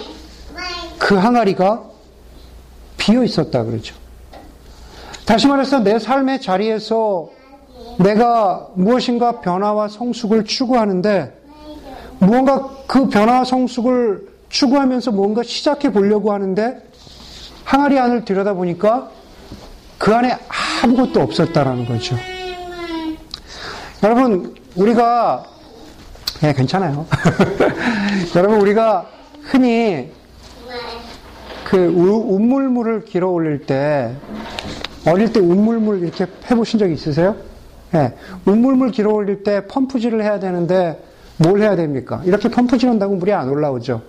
그 0.99 1.15
항아리가 1.15 1.83
비어 2.97 3.25
있었다 3.25 3.65
그러죠. 3.65 3.95
다시 5.25 5.47
말해서 5.47 5.81
내 5.81 5.99
삶의 5.99 6.41
자리에서 6.41 7.31
내가 7.99 8.69
무엇인가 8.75 9.41
변화와 9.41 9.89
성숙을 9.89 10.45
추구하는데 10.45 11.39
무언가 12.19 12.69
그 12.87 13.09
변화와 13.09 13.45
성숙을 13.45 14.29
추구하면서 14.49 15.13
뭔가 15.13 15.43
시작해 15.43 15.93
보려고 15.93 16.33
하는데 16.33 16.83
항아리 17.65 17.99
안을 17.99 18.25
들여다보니까 18.25 19.11
그 19.99 20.15
안에 20.15 20.37
아무것도 20.83 21.21
없었다라는 21.21 21.87
거죠. 21.87 22.17
여러분, 24.03 24.55
우리가, 24.77 25.45
예, 26.43 26.53
괜찮아요. 26.53 27.07
여러분, 28.35 28.61
우리가 28.61 29.07
흔히 29.43 30.11
그 31.65 31.77
운물물을 31.77 33.05
길어 33.05 33.29
올릴 33.31 33.67
때, 33.67 34.15
어릴 35.07 35.33
때 35.33 35.41
운물물 35.41 36.03
이렇게 36.03 36.27
해보신 36.51 36.79
적 36.79 36.91
있으세요? 36.91 37.37
예, 37.95 38.15
운물물 38.45 38.91
길어 38.91 39.13
올릴 39.13 39.43
때 39.43 39.67
펌프질을 39.67 40.23
해야 40.23 40.39
되는데 40.39 41.03
뭘 41.37 41.61
해야 41.61 41.77
됩니까? 41.77 42.23
이렇게 42.25 42.49
펌프질 42.49 42.89
한다고 42.89 43.17
물이 43.17 43.33
안 43.33 43.49
올라오죠. 43.49 44.03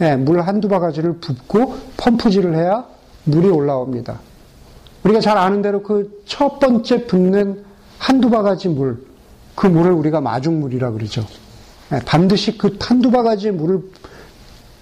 예, 0.00 0.16
물 0.16 0.40
한두 0.40 0.68
바가지를 0.68 1.18
붓고 1.20 1.76
펌프질을 1.96 2.54
해야 2.54 2.84
물이 3.24 3.48
올라옵니다. 3.48 4.20
우리가 5.04 5.20
잘 5.20 5.38
아는 5.38 5.62
대로 5.62 5.82
그 5.82 6.18
첫 6.26 6.60
번째 6.60 7.06
붓는 7.06 7.64
한두 7.98 8.30
바가지 8.30 8.68
물, 8.68 9.02
그 9.58 9.66
물을 9.66 9.90
우리가 9.90 10.20
마중물이라 10.20 10.92
그러죠. 10.92 11.26
예, 11.92 11.98
반드시 12.06 12.56
그 12.56 12.78
한두 12.80 13.10
바가지 13.10 13.50
물을 13.50 13.82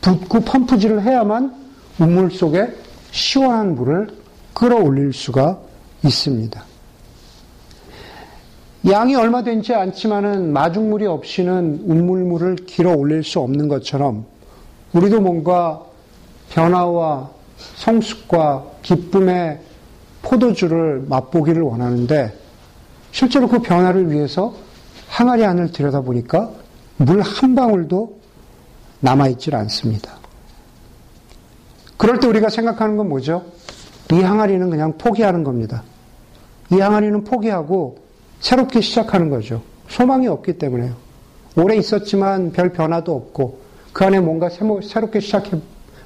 붓고 0.02 0.40
펌프질을 0.40 1.02
해야만 1.02 1.54
우물 1.98 2.30
속에 2.30 2.76
시원한 3.10 3.74
물을 3.74 4.08
끌어올릴 4.52 5.14
수가 5.14 5.58
있습니다. 6.04 6.62
양이 8.90 9.14
얼마 9.14 9.42
되지 9.42 9.72
않지만은 9.72 10.52
마중물이 10.52 11.06
없이는 11.06 11.84
우물물을 11.86 12.56
길어 12.66 12.92
올릴 12.92 13.24
수 13.24 13.40
없는 13.40 13.68
것처럼 13.68 14.26
우리도 14.92 15.22
뭔가 15.22 15.80
변화와 16.50 17.30
성숙과 17.76 18.66
기쁨의 18.82 19.58
포도주를 20.20 21.06
맛보기를 21.08 21.62
원하는데 21.62 22.30
실제로 23.10 23.48
그 23.48 23.60
변화를 23.60 24.12
위해서 24.12 24.65
항아리 25.08 25.44
안을 25.44 25.72
들여다보니까 25.72 26.50
물 26.98 27.20
한 27.22 27.54
방울도 27.54 28.18
남아있질 29.00 29.54
않습니다. 29.54 30.12
그럴 31.96 32.20
때 32.20 32.26
우리가 32.26 32.48
생각하는 32.48 32.96
건 32.96 33.08
뭐죠? 33.08 33.44
이 34.12 34.20
항아리는 34.20 34.70
그냥 34.70 34.96
포기하는 34.98 35.44
겁니다. 35.44 35.82
이 36.72 36.80
항아리는 36.80 37.24
포기하고 37.24 37.98
새롭게 38.40 38.80
시작하는 38.80 39.28
거죠. 39.30 39.62
소망이 39.88 40.26
없기 40.26 40.58
때문에요. 40.58 40.94
오래 41.56 41.76
있었지만 41.76 42.52
별 42.52 42.72
변화도 42.72 43.14
없고 43.14 43.60
그 43.92 44.04
안에 44.04 44.20
뭔가 44.20 44.48
새롭게 44.50 45.20
시작해 45.20 45.58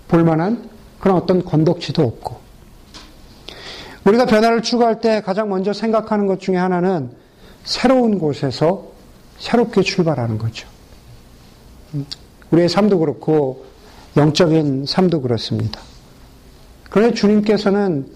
볼 0.06 0.24
만한 0.24 0.68
그런 1.00 1.16
어떤 1.16 1.44
건덕지도 1.44 2.02
없고 2.02 2.38
우리가 4.04 4.26
변화를 4.26 4.62
추구할 4.62 5.00
때 5.00 5.20
가장 5.22 5.48
먼저 5.48 5.72
생각하는 5.72 6.26
것 6.26 6.40
중에 6.40 6.56
하나는 6.56 7.10
새로운 7.64 8.18
곳에서 8.18 8.88
새롭게 9.38 9.82
출발하는 9.82 10.38
거죠. 10.38 10.68
우리의 12.50 12.68
삶도 12.68 12.98
그렇고 12.98 13.64
영적인 14.16 14.86
삶도 14.86 15.22
그렇습니다. 15.22 15.80
그런데 16.88 17.14
주님께서는 17.14 18.06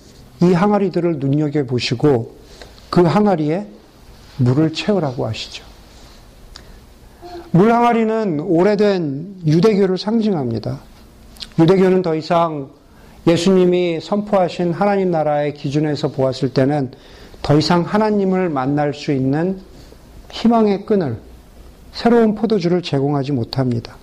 이 0.43 0.53
항아리들을 0.53 1.19
눈여겨 1.19 1.65
보시고 1.65 2.37
그 2.91 3.03
항아리에 3.03 3.67
물을 4.37 4.73
채우라고 4.73 5.27
하시죠. 5.27 5.65
물 7.53 7.73
항아리는 7.73 8.41
오래된 8.41 9.43
유대교를 9.47 9.97
상징합니다. 9.97 10.81
유대교는 11.59 12.03
더 12.03 12.17
이상 12.17 12.71
예수님이 13.27 14.01
선포하신 14.01 14.73
하나님 14.73 15.13
나라의 15.13 15.55
기준에서 15.55 16.09
보았을 16.09 16.53
때는 16.53 16.91
더 17.45 17.59
이상 17.59 17.83
하나님을 17.83 18.49
만날 18.49 18.95
수 18.95 19.13
있는 19.13 19.61
희망의 20.31 20.87
끈을 20.87 21.21
새로운 21.93 22.35
포도주를 22.35 22.81
제공하지 22.81 23.33
못합니다. 23.33 23.97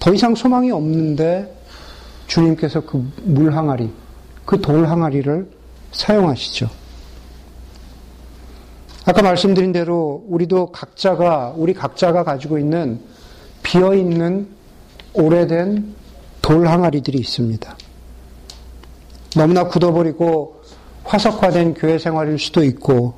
더 0.00 0.12
이상 0.12 0.34
소망이 0.34 0.70
없는데 0.72 1.56
주님께서 2.26 2.80
그 2.80 3.08
물 3.22 3.54
항아리, 3.54 3.88
그 4.44 4.60
돌 4.60 4.84
항아리를 4.86 5.48
사용하시죠. 5.92 6.68
아까 9.06 9.22
말씀드린 9.22 9.70
대로 9.70 10.24
우리도 10.28 10.72
각자가, 10.72 11.54
우리 11.56 11.72
각자가 11.72 12.24
가지고 12.24 12.58
있는 12.58 13.00
비어 13.62 13.94
있는 13.94 14.48
오래된 15.14 15.94
돌 16.42 16.66
항아리들이 16.66 17.16
있습니다. 17.18 17.76
너무나 19.36 19.68
굳어버리고 19.68 20.57
화석화된 21.08 21.74
교회 21.74 21.98
생활일 21.98 22.38
수도 22.38 22.62
있고, 22.62 23.14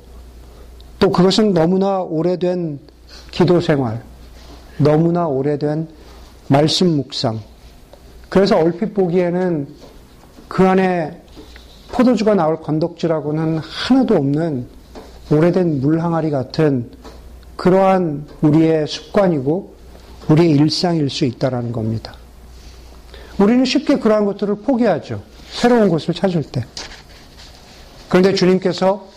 또 0.97 1.11
그것은 1.11 1.53
너무나 1.53 1.99
오래된 2.01 2.79
기도 3.31 3.59
생활, 3.59 4.01
너무나 4.77 5.27
오래된 5.27 5.89
말씀 6.47 6.87
묵상. 6.95 7.41
그래서 8.29 8.57
얼핏 8.57 8.93
보기에는 8.93 9.67
그 10.47 10.67
안에 10.67 11.21
포도주가 11.89 12.33
나올 12.33 12.61
건덕지라고는 12.61 13.57
하나도 13.57 14.15
없는 14.15 14.67
오래된 15.29 15.81
물 15.81 15.99
항아리 15.99 16.29
같은 16.29 16.91
그러한 17.57 18.25
우리의 18.41 18.87
습관이고 18.87 19.75
우리의 20.29 20.51
일상일 20.51 21.09
수 21.09 21.25
있다라는 21.25 21.73
겁니다. 21.73 22.15
우리는 23.37 23.65
쉽게 23.65 23.97
그러한 23.99 24.23
것들을 24.25 24.55
포기하죠. 24.61 25.21
새로운 25.49 25.89
곳을 25.89 26.13
찾을 26.13 26.43
때. 26.43 26.63
그런데 28.11 28.33
주님께서 28.33 29.07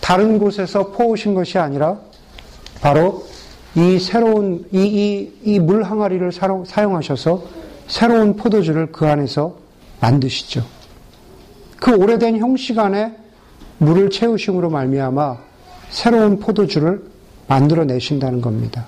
다른 0.00 0.38
곳에서 0.38 0.92
포오신 0.92 1.34
것이 1.34 1.58
아니라 1.58 1.98
바로 2.80 3.26
이 3.74 3.98
새로운 3.98 4.66
이이이 4.72 5.58
물 5.58 5.82
항아리를 5.82 6.32
사용하셔서 6.32 7.44
새로운 7.86 8.34
포도주를 8.34 8.92
그 8.92 9.06
안에서 9.06 9.58
만드시죠. 10.00 10.64
그 11.76 11.94
오래된 11.96 12.38
형식 12.38 12.78
안에 12.78 13.14
물을 13.76 14.08
채우심으로 14.08 14.70
말미암아 14.70 15.36
새로운 15.90 16.38
포도주를 16.38 17.02
만들어 17.46 17.84
내신다는 17.84 18.40
겁니다. 18.40 18.86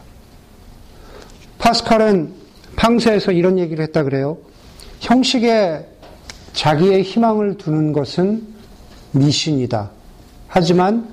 파스칼은 1.58 2.32
팡세에서 2.74 3.32
이런 3.32 3.58
얘기를 3.58 3.84
했다 3.84 4.02
그래요. 4.02 4.38
형식에 5.00 5.86
자기의 6.54 7.02
희망을 7.02 7.58
두는 7.58 7.92
것은 7.92 8.59
미신이다. 9.12 9.90
하지만 10.48 11.08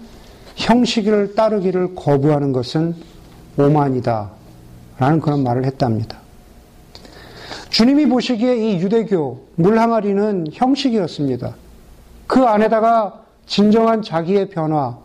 형식을 0.55 1.35
따르기를 1.35 1.95
거부하는 1.95 2.51
것은 2.51 2.95
오만이다. 3.57 4.31
라는 4.97 5.19
그런 5.19 5.43
말을 5.43 5.65
했답니다. 5.65 6.19
주님이 7.69 8.07
보시기에 8.07 8.55
이 8.57 8.81
유대교 8.81 9.47
물항아리는 9.55 10.47
형식이었습니다. 10.51 11.55
그 12.25 12.43
안에다가 12.43 13.23
진정한 13.45 14.01
자기의 14.01 14.49
변화, 14.49 14.97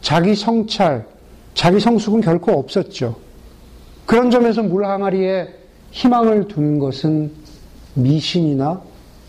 자기 0.00 0.34
성찰, 0.34 1.06
자기 1.54 1.80
성숙은 1.80 2.20
결코 2.20 2.52
없었죠. 2.52 3.16
그런 4.06 4.30
점에서 4.30 4.62
물항아리에 4.62 5.48
희망을 5.90 6.48
두는 6.48 6.78
것은 6.78 7.32
미신이나 7.94 8.80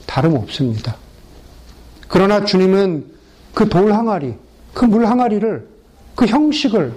다름없습니다. 0.06 0.96
그러나 2.10 2.44
주님은 2.44 3.06
그 3.54 3.70
돌 3.70 3.94
항아리, 3.94 4.36
그 4.74 4.86
물 4.86 5.06
항아리를, 5.06 5.68
그 6.16 6.26
형식을, 6.26 6.94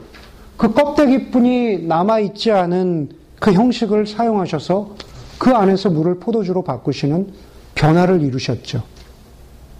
그 0.57 0.73
껍데기뿐이 0.73 1.87
남아있지 1.87 2.51
않은 2.51 3.11
그 3.39 3.53
형식을 3.53 4.07
사용하셔서 4.07 4.97
그 5.39 5.51
안에서 5.51 5.91
물을 5.91 6.19
포도주로 6.19 6.63
바꾸시는 6.63 7.33
변화를 7.75 8.23
이루셨죠. 8.23 8.83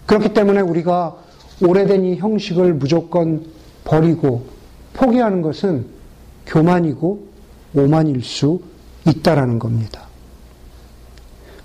그렇기 0.05 0.33
때문에 0.33 0.61
우리가 0.61 1.15
오래된 1.61 2.03
이 2.03 2.15
형식을 2.17 2.73
무조건 2.73 3.45
버리고 3.85 4.45
포기하는 4.93 5.41
것은 5.41 5.85
교만이고 6.45 7.27
오만일 7.75 8.23
수 8.23 8.61
있다라는 9.07 9.59
겁니다. 9.59 10.01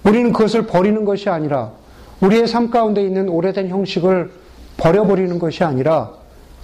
우리는 0.04 0.32
그것을 0.32 0.66
버리는 0.66 1.04
것이 1.04 1.28
아니라 1.28 1.72
우리의 2.20 2.48
삶 2.48 2.70
가운데 2.70 3.02
있는 3.02 3.28
오래된 3.28 3.68
형식을 3.68 4.30
버려버리는 4.76 5.38
것이 5.38 5.64
아니라 5.64 6.12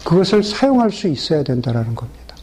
그것을 0.04 0.42
사용할 0.42 0.90
수 0.90 1.08
있어야 1.08 1.42
된다라는 1.42 1.94
겁니다. 1.94 2.36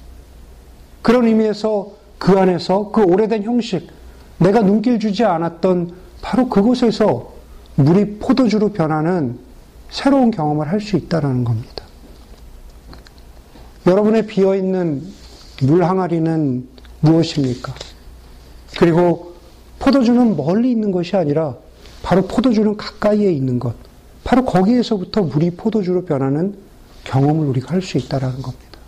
그런 1.01 1.27
의미에서 1.27 1.91
그 2.17 2.37
안에서 2.37 2.91
그 2.91 3.03
오래된 3.03 3.43
형식, 3.43 3.87
내가 4.37 4.61
눈길 4.61 4.99
주지 4.99 5.23
않았던 5.23 5.93
바로 6.21 6.49
그곳에서 6.49 7.31
물이 7.75 8.17
포도주로 8.19 8.69
변하는 8.69 9.39
새로운 9.89 10.31
경험을 10.31 10.67
할 10.71 10.79
수 10.79 10.95
있다라는 10.97 11.43
겁니다. 11.43 11.83
여러분의 13.87 14.27
비어 14.27 14.55
있는 14.55 15.03
물 15.63 15.83
항아리는 15.83 16.67
무엇입니까? 17.01 17.73
그리고 18.77 19.33
포도주는 19.79 20.37
멀리 20.37 20.71
있는 20.71 20.91
것이 20.91 21.15
아니라 21.15 21.55
바로 22.03 22.23
포도주는 22.27 22.75
가까이에 22.77 23.31
있는 23.31 23.59
것. 23.59 23.75
바로 24.23 24.45
거기에서부터 24.45 25.23
물이 25.23 25.51
포도주로 25.51 26.05
변하는 26.05 26.55
경험을 27.03 27.47
우리가 27.47 27.73
할 27.73 27.81
수 27.81 27.97
있다라는 27.97 28.41
겁니다. 28.41 28.79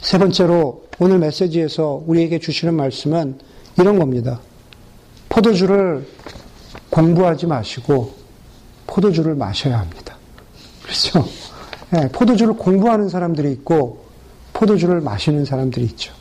세 0.00 0.18
번째로 0.18 0.86
오늘 0.98 1.18
메시지에서 1.18 2.02
우리에게 2.06 2.38
주시는 2.38 2.74
말씀은 2.74 3.38
이런 3.78 3.98
겁니다. 3.98 4.40
포도주를 5.28 6.06
공부하지 6.90 7.46
마시고 7.46 8.14
포도주를 8.86 9.34
마셔야 9.34 9.78
합니다. 9.78 10.16
그렇죠? 10.82 11.28
네, 11.90 12.08
포도주를 12.08 12.54
공부하는 12.54 13.08
사람들이 13.08 13.52
있고 13.52 14.06
포도주를 14.54 15.00
마시는 15.00 15.44
사람들이 15.44 15.84
있죠. 15.86 16.12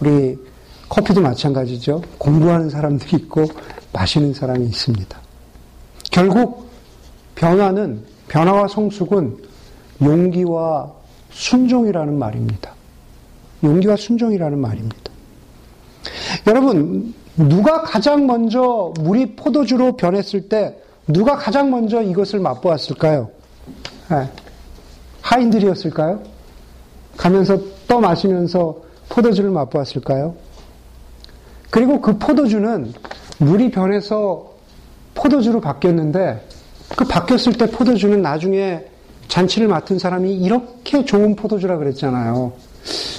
우리 0.00 0.38
커피도 0.88 1.20
마찬가지죠. 1.20 2.02
공부하는 2.18 2.70
사람들이 2.70 3.16
있고 3.22 3.44
마시는 3.92 4.34
사람이 4.34 4.66
있습니다. 4.66 5.18
결국 6.10 6.68
변화는 7.34 8.04
변화와 8.28 8.68
성숙은 8.68 9.36
용기와 10.02 10.92
순종이라는 11.30 12.18
말입니다. 12.18 12.72
용기와 13.62 13.96
순종이라는 13.96 14.58
말입니다. 14.58 14.96
여러분, 16.46 17.14
누가 17.36 17.82
가장 17.82 18.26
먼저 18.26 18.92
물이 19.00 19.36
포도주로 19.36 19.96
변했을 19.96 20.48
때 20.48 20.76
누가 21.06 21.36
가장 21.36 21.70
먼저 21.70 22.02
이것을 22.02 22.40
맛보았을까요? 22.40 23.30
네. 24.10 24.30
하인들이었을까요? 25.20 26.22
가면서 27.16 27.58
떠 27.86 28.00
마시면서 28.00 28.76
포도주를 29.08 29.50
맛보았을까요? 29.50 30.34
그리고 31.70 32.00
그 32.00 32.18
포도주는 32.18 32.92
물이 33.38 33.70
변해서 33.70 34.52
포도주로 35.14 35.60
바뀌었는데 35.60 36.46
그 36.96 37.04
바뀌었을 37.04 37.54
때 37.54 37.66
포도주는 37.70 38.20
나중에 38.22 38.84
잔치를 39.28 39.68
맡은 39.68 39.98
사람이 39.98 40.34
이렇게 40.36 41.04
좋은 41.04 41.34
포도주라 41.36 41.78
그랬잖아요. 41.78 42.52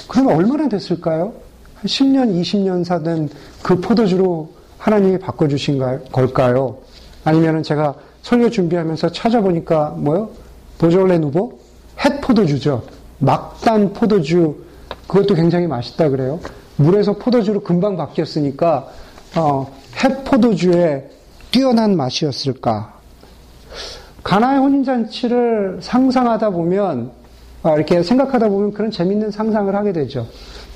그러면 0.08 0.36
얼마나 0.36 0.68
됐을까요? 0.68 1.34
한 1.74 1.84
10년, 1.84 2.40
20년 2.40 2.84
사 2.84 3.02
된 3.02 3.28
그 3.62 3.78
포도주로 3.80 4.52
하나님이 4.78 5.18
바꿔주신 5.18 5.78
걸까요? 6.10 6.78
아니면 7.24 7.62
제가 7.62 7.94
설교 8.22 8.50
준비하면서 8.50 9.10
찾아보니까 9.10 9.90
뭐요? 9.98 10.30
보졸레 10.78 11.18
누보? 11.18 11.58
햇 12.04 12.20
포도주죠. 12.20 12.82
막단 13.18 13.92
포도주. 13.92 14.56
그것도 15.08 15.34
굉장히 15.34 15.66
맛있다 15.66 16.08
그래요. 16.08 16.38
물에서 16.78 17.12
포도주로 17.14 17.60
금방 17.60 17.96
바뀌었으니까 17.96 18.88
어, 19.36 19.72
햇 20.02 20.24
포도주의 20.24 21.04
뛰어난 21.50 21.96
맛이었을까? 21.96 22.94
가나의 24.22 24.58
혼인잔치를 24.58 25.78
상상하다 25.80 26.50
보면 26.50 27.12
아, 27.62 27.74
이렇게 27.74 28.02
생각하다 28.02 28.48
보면 28.48 28.72
그런 28.72 28.90
재밌는 28.90 29.30
상상을 29.30 29.74
하게 29.74 29.92
되죠. 29.92 30.26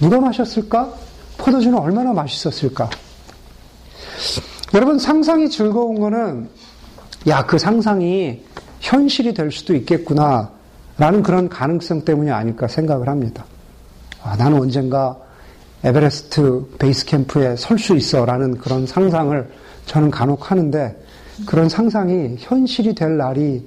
누가 0.01 0.21
마셨을까? 0.21 0.93
포도주는 1.39 1.79
얼마나 1.79 2.13
맛있었을까? 2.13 2.91
여러분, 4.75 4.99
상상이 4.99 5.49
즐거운 5.49 6.01
거는, 6.01 6.49
야, 7.29 7.47
그 7.47 7.59
상상이 7.59 8.43
현실이 8.81 9.35
될 9.35 9.53
수도 9.53 9.75
있겠구나, 9.75 10.51
라는 10.99 11.23
그런 11.23 11.49
가능성 11.49 12.05
때문이 12.05 12.31
아닐까 12.31 12.67
생각을 12.67 13.09
합니다. 13.09 13.45
아, 14.23 14.37
나는 14.37 14.61
언젠가 14.61 15.17
에베레스트 15.85 16.77
베이스 16.79 17.05
캠프에 17.07 17.57
설 17.57 17.79
수 17.79 17.97
있어, 17.97 18.25
라는 18.25 18.57
그런 18.57 18.87
상상을 18.87 19.51
저는 19.87 20.11
간혹 20.11 20.51
하는데, 20.51 20.97
그런 21.47 21.69
상상이 21.69 22.37
현실이 22.39 22.95
될 22.95 23.17
날이 23.17 23.67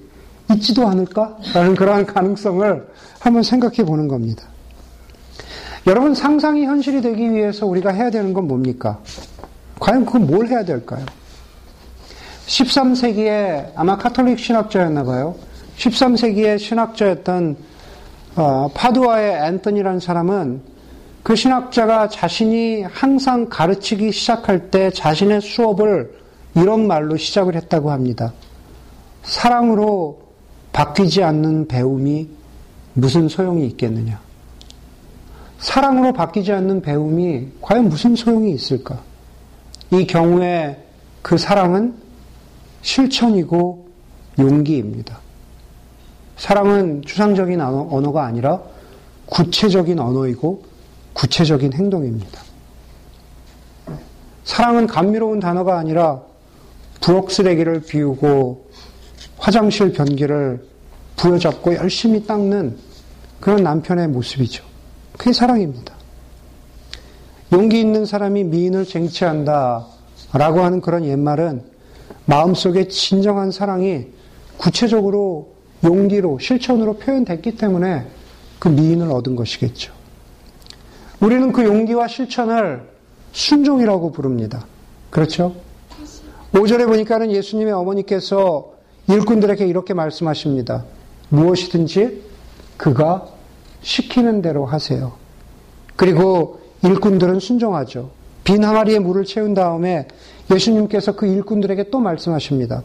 있지도 0.54 0.88
않을까? 0.88 1.38
라는 1.54 1.76
그러한 1.76 2.06
가능성을 2.06 2.88
한번 3.20 3.44
생각해 3.44 3.84
보는 3.84 4.08
겁니다. 4.08 4.44
여러분, 5.88 6.16
상상이 6.16 6.66
현실이 6.66 7.02
되기 7.02 7.32
위해서 7.32 7.66
우리가 7.66 7.92
해야 7.92 8.10
되는 8.10 8.34
건 8.34 8.48
뭡니까? 8.48 9.00
과연 9.80 10.06
그건 10.06 10.28
뭘 10.28 10.48
해야 10.48 10.64
될까요? 10.64 11.06
13세기에 12.48 13.72
아마 13.76 13.98
카톨릭 13.98 14.40
신학자였나 14.40 15.04
봐요. 15.04 15.36
13세기의 15.78 16.60
신학자였던 16.60 17.58
어, 18.38 18.70
파두아의 18.74 19.48
앤토니라는 19.48 20.00
사람은 20.00 20.62
그 21.26 21.36
신학자가 21.36 22.08
자신이 22.08 22.84
항상 22.84 23.50
가르치기 23.50 24.12
시작할 24.12 24.70
때 24.70 24.92
자신의 24.92 25.42
수업을 25.42 26.16
이런 26.54 26.86
말로 26.86 27.18
시작을 27.18 27.56
했다고 27.56 27.90
합니다. 27.90 28.32
사랑으로 29.24 30.22
바뀌지 30.72 31.24
않는 31.24 31.68
배움이 31.68 32.30
무슨 32.94 33.28
소용이 33.28 33.66
있겠느냐? 33.70 34.22
사랑으로 35.58 36.14
바뀌지 36.14 36.52
않는 36.52 36.84
배움이 36.84 37.48
과연 37.60 37.90
무슨 37.90 38.16
소용이 38.16 38.52
있을까? 38.52 39.02
이 39.90 40.06
경우에 40.06 40.78
그 41.24 41.40
사랑은 41.40 41.96
실천이고 42.84 43.88
용기입니다. 44.38 45.18
사랑은 46.38 47.02
추상적인 47.02 47.60
언어가 47.62 48.26
아니라 48.26 48.62
구체적인 49.26 49.98
언어이고 50.00 50.65
구체적인 51.16 51.74
행동입니다. 51.74 52.42
사랑은 54.44 54.86
감미로운 54.86 55.40
단어가 55.40 55.80
아니라 55.80 56.22
부엌 57.02 57.32
쓰레기를 57.32 57.82
비우고 57.82 58.70
화장실 59.38 59.92
변기를 59.92 60.64
부여잡고 61.16 61.76
열심히 61.76 62.26
닦는 62.26 62.78
그런 63.40 63.64
남편의 63.64 64.10
모습이죠. 64.10 64.64
그게 65.18 65.34
사랑입니다. 65.34 65.96
용기 67.52 67.80
있는 67.80 68.06
사람이 68.06 68.44
미인을 68.44 68.86
쟁취한다. 68.86 69.88
라고 70.34 70.62
하는 70.62 70.82
그런 70.82 71.06
옛말은 71.06 71.64
마음속에 72.26 72.88
진정한 72.88 73.52
사랑이 73.52 74.08
구체적으로 74.58 75.54
용기로, 75.84 76.40
실천으로 76.40 76.98
표현됐기 76.98 77.56
때문에 77.56 78.06
그 78.60 78.68
미인을 78.68 79.12
얻은 79.12 79.36
것이겠죠. 79.36 79.94
우리는 81.20 81.52
그 81.52 81.64
용기와 81.64 82.08
실천을 82.08 82.88
순종이라고 83.32 84.12
부릅니다. 84.12 84.66
그렇죠? 85.10 85.56
5절에 86.54 86.88
보니까는 86.88 87.32
예수님의 87.32 87.74
어머니께서 87.74 88.74
일꾼들에게 89.08 89.66
이렇게 89.66 89.94
말씀하십니다. 89.94 90.86
무엇이든지 91.30 92.24
그가 92.78 93.28
시키는 93.82 94.42
대로 94.42 94.66
하세요. 94.66 95.14
그리고 95.96 96.60
일꾼들은 96.84 97.40
순종하죠. 97.40 98.12
빈 98.44 98.64
항아리에 98.64 99.00
물을 99.00 99.26
채운 99.26 99.54
다음에 99.54 100.08
예수님께서 100.52 101.16
그 101.16 101.26
일꾼들에게 101.26 101.90
또 101.90 102.00
말씀하십니다. 102.00 102.84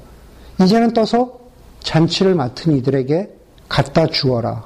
이제는 0.63 0.93
떠서 0.93 1.39
잔치를 1.81 2.35
맡은 2.35 2.77
이들에게 2.77 3.31
갖다 3.69 4.07
주어라. 4.07 4.65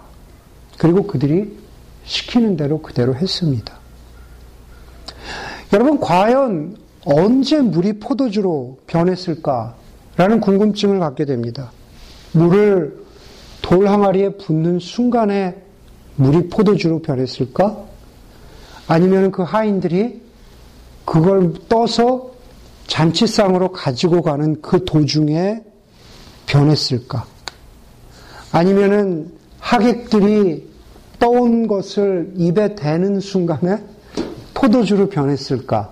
그리고 0.78 1.06
그들이 1.06 1.63
시키는 2.04 2.56
대로 2.56 2.80
그대로 2.80 3.14
했습니다. 3.14 3.74
여러분, 5.72 5.98
과연 5.98 6.76
언제 7.04 7.60
물이 7.60 7.98
포도주로 7.98 8.78
변했을까라는 8.86 10.40
궁금증을 10.40 10.98
갖게 11.00 11.24
됩니다. 11.24 11.72
물을 12.32 13.04
돌 13.60 13.88
항아리에 13.88 14.36
붓는 14.36 14.78
순간에 14.78 15.56
물이 16.16 16.48
포도주로 16.48 17.00
변했을까? 17.02 17.76
아니면 18.86 19.30
그 19.30 19.42
하인들이 19.42 20.22
그걸 21.04 21.54
떠서 21.68 22.30
잔치상으로 22.86 23.72
가지고 23.72 24.22
가는 24.22 24.60
그 24.60 24.84
도중에 24.84 25.62
변했을까? 26.46 27.26
아니면은 28.52 29.32
하객들이 29.58 30.73
떠온 31.24 31.66
것을 31.66 32.34
입에 32.36 32.74
대는 32.74 33.18
순간에 33.18 33.82
포도주로 34.52 35.08
변했을까? 35.08 35.90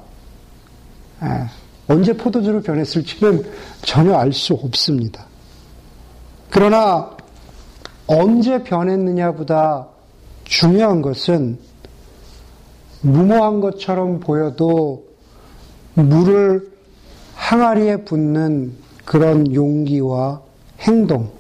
에, 1.23 1.27
예, 1.27 1.49
언제 1.89 2.15
포도주로 2.15 2.61
변했을지는 2.61 3.43
전혀 3.81 4.15
알 4.15 4.31
수 4.35 4.53
없습니다. 4.53 5.25
그러나 6.51 7.17
언제 8.07 8.63
변했느냐보다 8.63 9.89
중요한 10.45 11.01
것은 11.01 11.59
무모한 13.01 13.61
것처럼 13.61 14.21
보여도 14.21 15.07
물을 15.95 16.71
항아리에 17.37 18.05
붓는 18.05 18.75
그런 19.07 19.55
용기와 19.55 20.43
행동, 20.81 21.31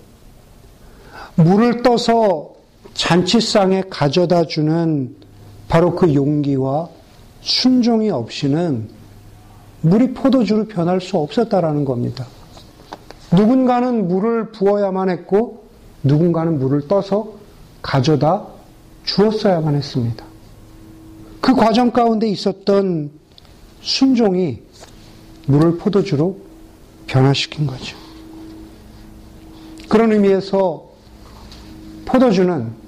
물을 1.34 1.82
떠서 1.82 2.51
잔치상에 2.94 3.84
가져다 3.90 4.44
주는 4.44 5.14
바로 5.68 5.94
그 5.94 6.14
용기와 6.14 6.88
순종이 7.40 8.10
없이는 8.10 8.88
물이 9.80 10.14
포도주로 10.14 10.66
변할 10.66 11.00
수 11.00 11.16
없었다라는 11.16 11.84
겁니다. 11.84 12.26
누군가는 13.32 14.06
물을 14.06 14.52
부어야만 14.52 15.08
했고 15.10 15.64
누군가는 16.02 16.58
물을 16.58 16.86
떠서 16.86 17.32
가져다 17.80 18.46
주었어야만 19.04 19.74
했습니다. 19.74 20.24
그 21.40 21.54
과정 21.54 21.90
가운데 21.90 22.28
있었던 22.28 23.10
순종이 23.80 24.62
물을 25.46 25.76
포도주로 25.76 26.38
변화시킨 27.06 27.66
거죠. 27.66 27.96
그런 29.88 30.12
의미에서 30.12 30.88
포도주는 32.04 32.81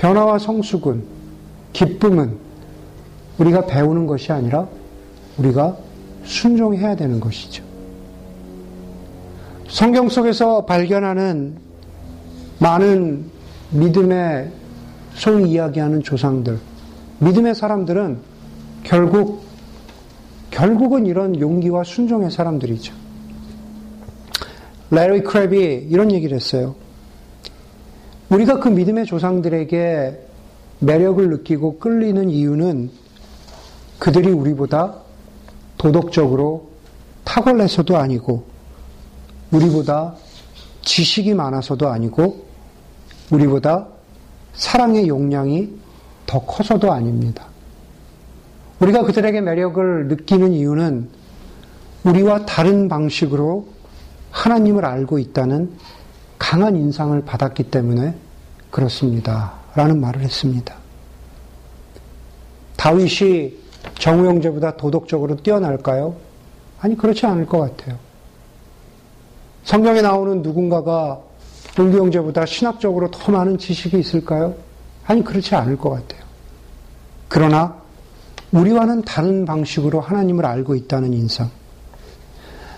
변화와 0.00 0.38
성숙은, 0.38 1.04
기쁨은 1.74 2.34
우리가 3.38 3.66
배우는 3.66 4.06
것이 4.06 4.32
아니라 4.32 4.66
우리가 5.36 5.76
순종해야 6.24 6.96
되는 6.96 7.20
것이죠. 7.20 7.62
성경 9.68 10.08
속에서 10.08 10.64
발견하는 10.64 11.54
많은 12.58 13.26
믿음의 13.72 14.50
소위 15.14 15.50
이야기하는 15.50 16.02
조상들, 16.02 16.58
믿음의 17.18 17.54
사람들은 17.54 18.18
결국, 18.82 19.44
결국은 20.50 21.04
이런 21.04 21.38
용기와 21.38 21.84
순종의 21.84 22.30
사람들이죠. 22.30 22.94
레리 24.90 25.20
크랩이 25.20 25.90
이런 25.90 26.10
얘기를 26.10 26.34
했어요. 26.36 26.74
우리가 28.30 28.60
그 28.60 28.68
믿음의 28.68 29.06
조상들에게 29.06 30.26
매력을 30.78 31.30
느끼고 31.30 31.78
끌리는 31.78 32.30
이유는 32.30 32.90
그들이 33.98 34.30
우리보다 34.30 34.94
도덕적으로 35.76 36.70
탁월해서도 37.24 37.96
아니고, 37.96 38.44
우리보다 39.50 40.14
지식이 40.82 41.34
많아서도 41.34 41.88
아니고, 41.88 42.46
우리보다 43.30 43.88
사랑의 44.54 45.08
용량이 45.08 45.68
더 46.26 46.44
커서도 46.46 46.92
아닙니다. 46.92 47.46
우리가 48.78 49.02
그들에게 49.02 49.40
매력을 49.40 50.08
느끼는 50.08 50.52
이유는 50.52 51.08
우리와 52.04 52.46
다른 52.46 52.88
방식으로 52.88 53.66
하나님을 54.30 54.84
알고 54.84 55.18
있다는 55.18 55.72
강한 56.40 56.74
인상을 56.74 57.22
받았기 57.24 57.64
때문에 57.64 58.14
그렇습니다. 58.70 59.52
라는 59.74 60.00
말을 60.00 60.22
했습니다. 60.22 60.74
다윗이 62.76 63.54
정우 63.98 64.26
형제보다 64.26 64.76
도덕적으로 64.76 65.36
뛰어날까요? 65.36 66.16
아니, 66.80 66.96
그렇지 66.96 67.26
않을 67.26 67.46
것 67.46 67.60
같아요. 67.60 67.96
성경에 69.64 70.00
나오는 70.00 70.40
누군가가 70.40 71.20
동기 71.76 71.98
형제보다 71.98 72.46
신학적으로 72.46 73.10
더 73.10 73.30
많은 73.30 73.58
지식이 73.58 73.98
있을까요? 73.98 74.54
아니, 75.06 75.22
그렇지 75.22 75.54
않을 75.54 75.76
것 75.76 75.90
같아요. 75.90 76.22
그러나, 77.28 77.76
우리와는 78.50 79.02
다른 79.02 79.44
방식으로 79.44 80.00
하나님을 80.00 80.46
알고 80.46 80.74
있다는 80.74 81.12
인상. 81.12 81.50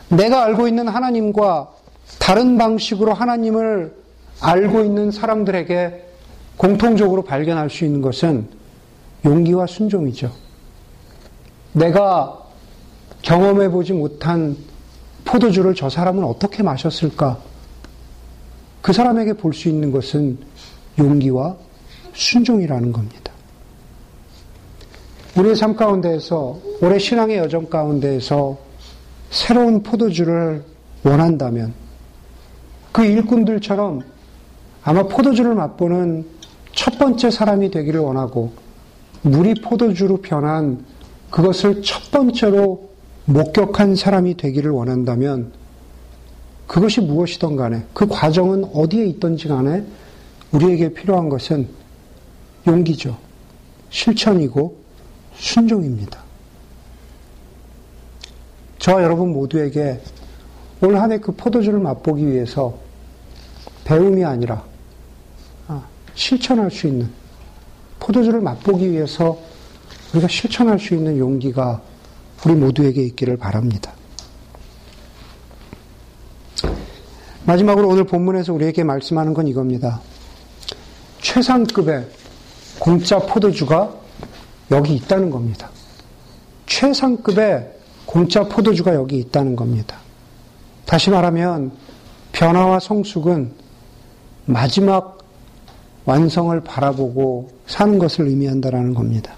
내가 0.09 0.43
알고 0.43 0.67
있는 0.67 0.89
하나님과 0.89 1.82
다른 2.19 2.57
방식으로 2.59 3.13
하나님을 3.15 3.95
알고 4.41 4.85
있는 4.85 5.11
사람들에게 5.11 6.05
공통적으로 6.57 7.23
발견할 7.23 7.71
수 7.71 7.85
있는 7.85 8.03
것은 8.03 8.47
용기와 9.25 9.67
순종이죠. 9.67 10.33
내가 11.73 12.39
경험해 13.23 13.71
보지 13.71 13.93
못한 13.93 14.57
포도주를 15.25 15.75
저 15.75 15.89
사람은 15.89 16.25
어떻게 16.25 16.63
마셨을까? 16.63 17.39
그 18.83 18.93
사람에게 18.93 19.35
볼 19.35 19.53
수 19.55 19.69
있는 19.69 19.93
것은 19.93 20.39
용기와 20.99 21.57
순종이라는 22.15 22.93
겁니다. 22.93 23.33
우리의 25.37 25.57
삶 25.57 25.75
가운데에서, 25.77 26.59
올해 26.83 26.99
신앙의 26.99 27.39
여정 27.39 27.71
가운데에서 27.71 28.59
새로운 29.31 29.83
포도주를 29.83 30.63
원한다면 31.05 31.73
그 32.93 33.05
일꾼들처럼 33.05 34.03
아마 34.85 35.03
포도주를 35.05 35.55
맛보는 35.55 36.27
첫 36.73 36.99
번째 36.99 37.31
사람이 37.31 37.71
되기를 37.71 38.01
원하고 38.01 38.53
물이 39.23 39.55
포도주로 39.63 40.19
변한 40.19 40.85
그것을 41.31 41.83
첫 41.83 42.11
번째로 42.11 42.91
목격한 43.25 43.97
사람이 43.97 44.37
되기를 44.37 44.71
원한다면 44.71 45.53
그것이 46.67 47.01
무엇이든 47.01 47.57
간에 47.57 47.85
그 47.95 48.07
과정은 48.07 48.65
어디에 48.75 49.07
있든지 49.07 49.49
간에 49.49 49.85
우리에게 50.53 50.93
필요한 50.93 51.29
것은 51.29 51.69
용기죠. 52.67 53.17
실천이고 53.91 54.77
순종입니다. 55.35 56.19
저와 58.79 59.03
여러분 59.03 59.33
모두에게 59.33 60.01
올 60.83 60.97
한 60.97 61.13
해 61.13 61.19
그 61.19 61.33
포도주를 61.33 61.79
맛보기 61.79 62.27
위해서 62.27 62.77
배움이 63.85 64.25
아니라 64.25 64.65
아, 65.69 65.83
실천할 66.15 66.71
수 66.71 66.87
있는 66.87 67.11
포도주를 68.01 68.41
맛보기 68.41 68.91
위해서 68.91 69.39
우리가 70.13 70.29
실천할 70.29 70.79
수 70.79 70.95
있는 70.95 71.19
용기가 71.19 71.81
우리 72.45 72.55
모두에게 72.55 73.03
있기를 73.03 73.37
바랍니다. 73.37 73.93
마지막으로 77.45 77.89
오늘 77.89 78.05
본문에서 78.05 78.53
우리에게 78.53 78.85
말씀하는 78.85 79.35
건 79.35 79.49
이겁니다. 79.49 80.01
최상급의 81.21 82.07
공짜 82.79 83.19
포도주가 83.19 83.95
여기 84.71 84.95
있다는 84.95 85.31
겁니다. 85.31 85.71
최상급의 86.67 87.73
공짜 88.07 88.45
포도주가 88.45 88.95
여기 88.95 89.19
있다는 89.19 89.57
겁니다. 89.57 89.99
다시 90.85 91.11
말하면 91.11 91.73
변화와 92.33 92.81
성숙은 92.81 93.62
마지막 94.47 95.19
완성을 96.05 96.59
바라보고 96.61 97.49
사는 97.67 97.99
것을 97.99 98.27
의미한다라는 98.27 98.95
겁니다. 98.95 99.33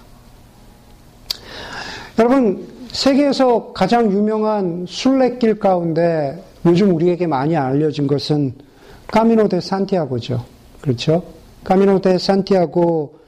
여러분, 2.17 2.67
세계에서 2.91 3.73
가장 3.73 4.11
유명한 4.11 4.85
순례길 4.87 5.59
가운데 5.59 6.41
요즘 6.65 6.95
우리에게 6.95 7.27
많이 7.27 7.55
알려진 7.55 8.07
것은 8.07 8.53
까미노 9.07 9.49
데 9.49 9.59
산티아고죠. 9.61 10.43
그렇죠? 10.81 11.23
까미노 11.63 12.01
데 12.01 12.17
산티아고, 12.17 13.19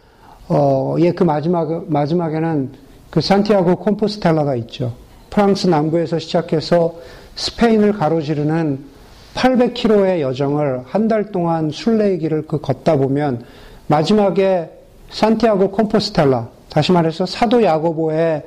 어, 0.47 0.95
예, 0.99 1.11
그 1.11 1.23
마지막, 1.23 1.91
마지막에는 1.91 2.71
그 3.09 3.21
산티아고 3.21 3.75
콤포스텔라가 3.75 4.55
있죠. 4.55 4.93
프랑스 5.29 5.67
남부에서 5.67 6.17
시작해서 6.17 6.95
스페인을 7.35 7.93
가로지르는 7.93 8.96
800km의 9.38 10.19
여정을 10.21 10.82
한 10.86 11.08
달 11.08 11.32
동안 11.32 11.69
순례의 11.69 12.17
길을 12.19 12.47
그 12.47 12.60
걷다 12.60 12.97
보면 12.97 13.43
마지막에 13.88 14.69
산티아고 15.12 15.71
콤포스텔라, 15.71 16.50
다시 16.69 16.91
말해서 16.91 17.26
사도 17.26 17.63
야고보의 17.63 18.43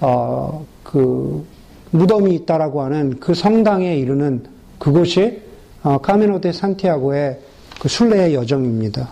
어, 0.00 0.64
그 0.82 1.44
무덤이 1.90 2.32
있다라고 2.36 2.80
하는 2.80 3.18
그 3.20 3.34
성당에 3.34 3.96
이르는 3.96 4.44
그곳이 4.78 5.42
어, 5.82 5.98
카미노 5.98 6.40
데 6.40 6.52
산티아고의 6.52 7.38
그 7.80 7.88
순례의 7.88 8.34
여정입니다. 8.34 9.10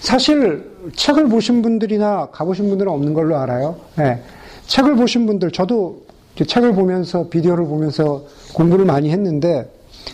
사실 0.00 0.70
책을 0.94 1.28
보신 1.28 1.62
분들이나 1.62 2.28
가보신 2.32 2.68
분들은 2.68 2.90
없는 2.92 3.14
걸로 3.14 3.36
알아요. 3.36 3.76
네. 3.96 4.20
책을 4.66 4.96
보신 4.96 5.24
분들, 5.26 5.50
저도 5.52 6.02
책을 6.46 6.74
보면서 6.74 7.28
비디오를 7.28 7.64
보면서 7.66 8.24
공부를 8.54 8.84
많이 8.84 9.10
했는데 9.10 9.70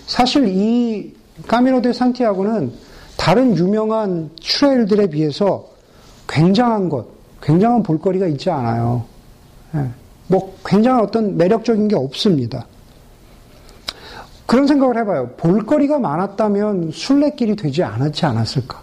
사실 0.06 0.48
이 0.48 1.14
까미노 1.46 1.82
데 1.82 1.92
산티아고는 1.92 2.72
다른 3.16 3.56
유명한 3.56 4.30
트레일들에 4.42 5.08
비해서 5.08 5.68
굉장한 6.28 6.88
것, 6.88 7.06
굉장한 7.42 7.82
볼거리가 7.82 8.26
있지 8.28 8.50
않아요. 8.50 9.04
예. 9.74 9.86
뭐 10.26 10.56
굉장한 10.64 11.02
어떤 11.02 11.36
매력적인 11.36 11.88
게 11.88 11.96
없습니다. 11.96 12.66
그런 14.46 14.66
생각을 14.66 14.98
해봐요. 14.98 15.28
볼거리가 15.36 15.98
많았다면 15.98 16.90
순례길이 16.92 17.56
되지 17.56 17.82
않았지 17.82 18.26
않았을까? 18.26 18.80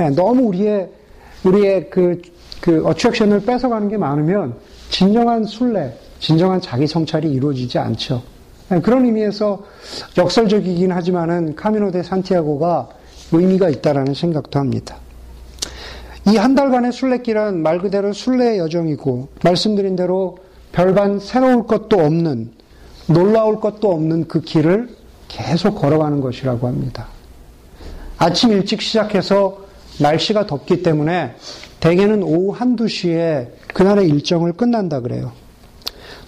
예, 0.00 0.08
너무 0.10 0.48
우리의 0.48 0.90
우리의 1.44 1.90
그, 1.90 2.20
그 2.60 2.84
어트랙션을 2.84 3.44
뺏어가는 3.44 3.88
게 3.88 3.96
많으면 3.96 4.54
진정한 4.90 5.44
순례, 5.44 5.96
진정한 6.18 6.60
자기 6.60 6.86
성찰이 6.86 7.30
이루어지지 7.30 7.78
않죠. 7.78 8.22
예, 8.72 8.80
그런 8.80 9.04
의미에서 9.04 9.62
역설적이긴 10.18 10.92
하지만은 10.92 11.54
카미노 11.54 11.90
데 11.92 12.02
산티아고가 12.02 12.88
의미가 13.32 13.68
있다라는 13.68 14.14
생각도 14.14 14.58
합니다. 14.58 14.96
이 16.28 16.36
한 16.36 16.56
달간의 16.56 16.92
순례길은 16.92 17.62
말 17.62 17.78
그대로 17.78 18.12
순례의 18.12 18.58
여정이고 18.58 19.28
말씀드린 19.44 19.94
대로 19.94 20.38
별반 20.72 21.20
새로울 21.20 21.66
것도 21.66 21.98
없는 22.00 22.50
놀라울 23.06 23.60
것도 23.60 23.92
없는 23.92 24.26
그 24.26 24.40
길을 24.40 24.88
계속 25.28 25.76
걸어가는 25.76 26.20
것이라고 26.20 26.66
합니다. 26.66 27.06
아침 28.18 28.50
일찍 28.50 28.82
시작해서 28.82 29.64
날씨가 30.00 30.46
덥기 30.46 30.82
때문에 30.82 31.36
대개는 31.78 32.24
오후 32.24 32.50
한두 32.50 32.88
시에 32.88 33.52
그날의 33.72 34.08
일정을 34.08 34.54
끝난다 34.54 35.00
그래요. 35.00 35.32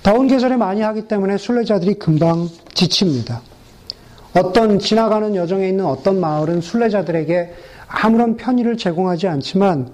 더운 0.03 0.29
계절에 0.29 0.57
많이 0.57 0.81
하기 0.81 1.09
때문에 1.09 1.37
순례자들이 1.37 1.95
금방 1.95 2.49
지칩니다. 2.75 3.41
어떤 4.35 4.79
지나가는 4.79 5.35
여정에 5.35 5.69
있는 5.69 5.87
어떤 5.87 6.21
마을은 6.21 6.61
순례자들에게 6.61 7.55
아무런 7.89 8.37
편의를 8.37 8.77
제공하지 8.77 9.27
않지만 9.29 9.91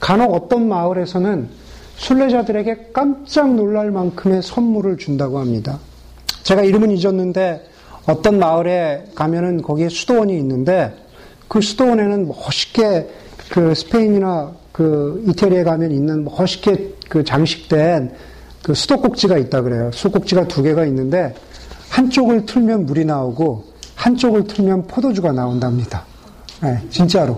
간혹 0.00 0.32
어떤 0.32 0.68
마을에서는 0.68 1.48
순례자들에게 1.96 2.90
깜짝 2.92 3.54
놀랄 3.54 3.90
만큼의 3.90 4.42
선물을 4.42 4.96
준다고 4.96 5.38
합니다. 5.38 5.78
제가 6.42 6.62
이름은 6.62 6.90
잊었는데 6.90 7.68
어떤 8.06 8.38
마을에 8.38 9.04
가면은 9.14 9.62
거기에 9.62 9.88
수도원이 9.88 10.36
있는데 10.38 10.92
그 11.48 11.60
수도원에는 11.60 12.28
멋있게 12.28 13.08
그 13.50 13.74
스페인이나 13.74 14.52
그 14.72 15.22
이태리에 15.28 15.64
가면 15.64 15.92
있는 15.92 16.24
멋있게 16.24 16.94
그 17.08 17.22
장식된 17.22 18.12
그 18.62 18.74
수도꼭지가 18.74 19.38
있다 19.38 19.62
그래요. 19.62 19.90
수도꼭지가 19.92 20.48
두 20.48 20.62
개가 20.62 20.84
있는데 20.86 21.34
한쪽을 21.90 22.46
틀면 22.46 22.86
물이 22.86 23.04
나오고 23.04 23.64
한쪽을 23.96 24.44
틀면 24.44 24.86
포도주가 24.86 25.32
나온답니다. 25.32 26.04
네, 26.62 26.80
진짜로. 26.90 27.36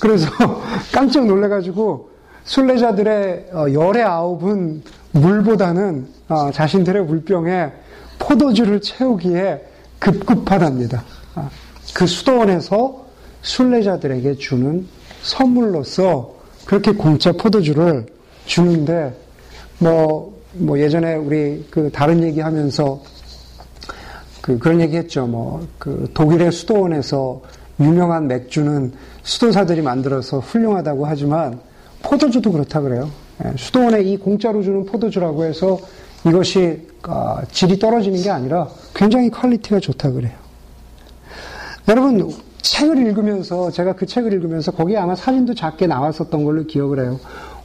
그래서 0.00 0.28
깜짝 0.92 1.26
놀래가지고 1.26 2.10
순례자들의 2.44 3.46
어, 3.52 3.66
열의 3.72 4.02
아홉은 4.02 4.82
물보다는 5.12 6.06
어, 6.28 6.50
자신들의 6.52 7.04
물병에 7.04 7.72
포도주를 8.18 8.80
채우기에 8.80 9.64
급급하답니다. 9.98 11.04
아, 11.34 11.48
그 11.94 12.06
수도원에서 12.06 13.06
순례자들에게 13.42 14.34
주는 14.34 14.86
선물로서 15.22 16.34
그렇게 16.64 16.92
공짜 16.92 17.32
포도주를 17.32 18.06
주는데 18.44 19.14
뭐, 19.78 20.35
뭐 20.52 20.78
예전에 20.78 21.14
우리 21.16 21.64
그 21.70 21.90
다른 21.92 22.22
얘기 22.22 22.40
하면서 22.40 23.02
그 24.40 24.58
그런 24.58 24.80
얘기 24.80 24.96
했죠. 24.96 25.26
뭐 25.26 25.62
그 25.78 26.10
독일의 26.14 26.52
수도원에서 26.52 27.42
유명한 27.80 28.26
맥주는 28.26 28.92
수도사들이 29.22 29.82
만들어서 29.82 30.38
훌륭하다고 30.38 31.06
하지만 31.06 31.60
포도주도 32.02 32.52
그렇다 32.52 32.80
그래요. 32.80 33.10
예, 33.44 33.52
수도원에 33.56 34.02
이 34.02 34.16
공짜로 34.16 34.62
주는 34.62 34.86
포도주라고 34.86 35.44
해서 35.44 35.78
이것이 36.26 36.86
아, 37.02 37.42
질이 37.52 37.78
떨어지는 37.78 38.20
게 38.22 38.30
아니라 38.30 38.68
굉장히 38.94 39.30
quality가 39.30 39.80
좋다 39.80 40.10
그래요. 40.10 40.32
여러분 41.88 42.32
책을 42.62 42.98
읽으면서 42.98 43.70
제가 43.70 43.94
그 43.94 44.06
책을 44.06 44.32
읽으면서 44.32 44.72
거기에 44.72 44.96
아마 44.96 45.14
사진도 45.14 45.54
작게 45.54 45.86
나왔었던 45.86 46.44
걸로 46.44 46.64
기억을 46.64 47.00
해요. 47.00 47.20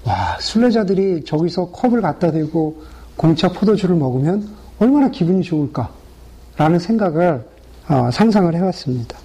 와 0.05 0.37
순례자들이 0.39 1.25
저기서 1.25 1.71
컵을 1.71 2.01
갖다 2.01 2.31
대고 2.31 2.81
공짜 3.15 3.49
포도주를 3.49 3.95
먹으면 3.95 4.47
얼마나 4.79 5.09
기분이 5.09 5.43
좋을까라는 5.43 6.79
생각을 6.79 7.45
어, 7.87 8.09
상상을 8.11 8.53
해왔습니다. 8.55 9.17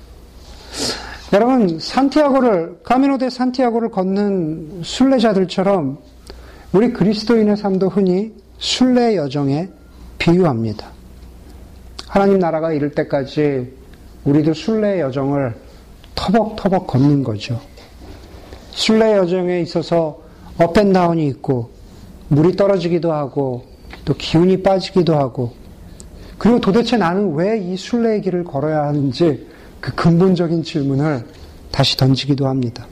여러분 1.33 1.79
산티아고를 1.79 2.81
카미노 2.83 3.19
데 3.19 3.31
산티아고를 3.31 3.91
걷는 3.91 4.83
순례자들처럼 4.83 5.99
우리 6.73 6.93
그리스도인의 6.93 7.57
삶도 7.57 7.89
흔히 7.89 8.35
순례 8.59 9.17
여정에 9.17 9.69
비유합니다. 10.19 10.87
하나님 12.07 12.39
나라가 12.39 12.73
이를 12.73 12.91
때까지 12.91 13.73
우리도 14.25 14.55
순례 14.55 15.01
여정을 15.01 15.55
터벅터벅 16.15 16.87
걷는 16.87 17.23
거죠. 17.23 17.61
순례 18.73 19.17
여정에 19.17 19.61
있어서 19.63 20.26
업앤다운이 20.59 21.27
있고 21.29 21.71
물이 22.29 22.57
떨어지기도 22.57 23.13
하고 23.13 23.65
또 24.05 24.15
기운이 24.15 24.63
빠지기도 24.63 25.15
하고 25.17 25.53
그리고 26.39 26.61
도대체 26.61 26.97
나는 26.97 27.35
왜 27.35 27.59
이 27.59 27.77
순례의 27.77 28.23
길을 28.23 28.45
걸어야 28.45 28.85
하는지 28.85 29.47
그 29.81 29.95
근본적인 29.95 30.63
질문을 30.63 31.25
다시 31.71 31.97
던지기도 31.97 32.47
합니다. 32.47 32.87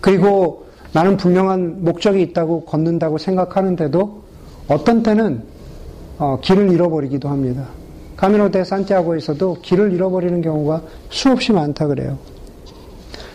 그리고 0.00 0.66
나는 0.92 1.16
분명한 1.16 1.84
목적이 1.84 2.22
있다고 2.22 2.64
걷는다고 2.64 3.18
생각하는데도 3.18 4.22
어떤 4.68 5.02
때는 5.02 5.42
어, 6.18 6.38
길을 6.42 6.72
잃어버리기도 6.72 7.28
합니다. 7.28 7.66
카미노 8.16 8.50
데 8.50 8.64
산티아고에서도 8.64 9.58
길을 9.62 9.92
잃어버리는 9.92 10.42
경우가 10.42 10.82
수없이 11.08 11.52
많다 11.52 11.86
그래요. 11.86 12.18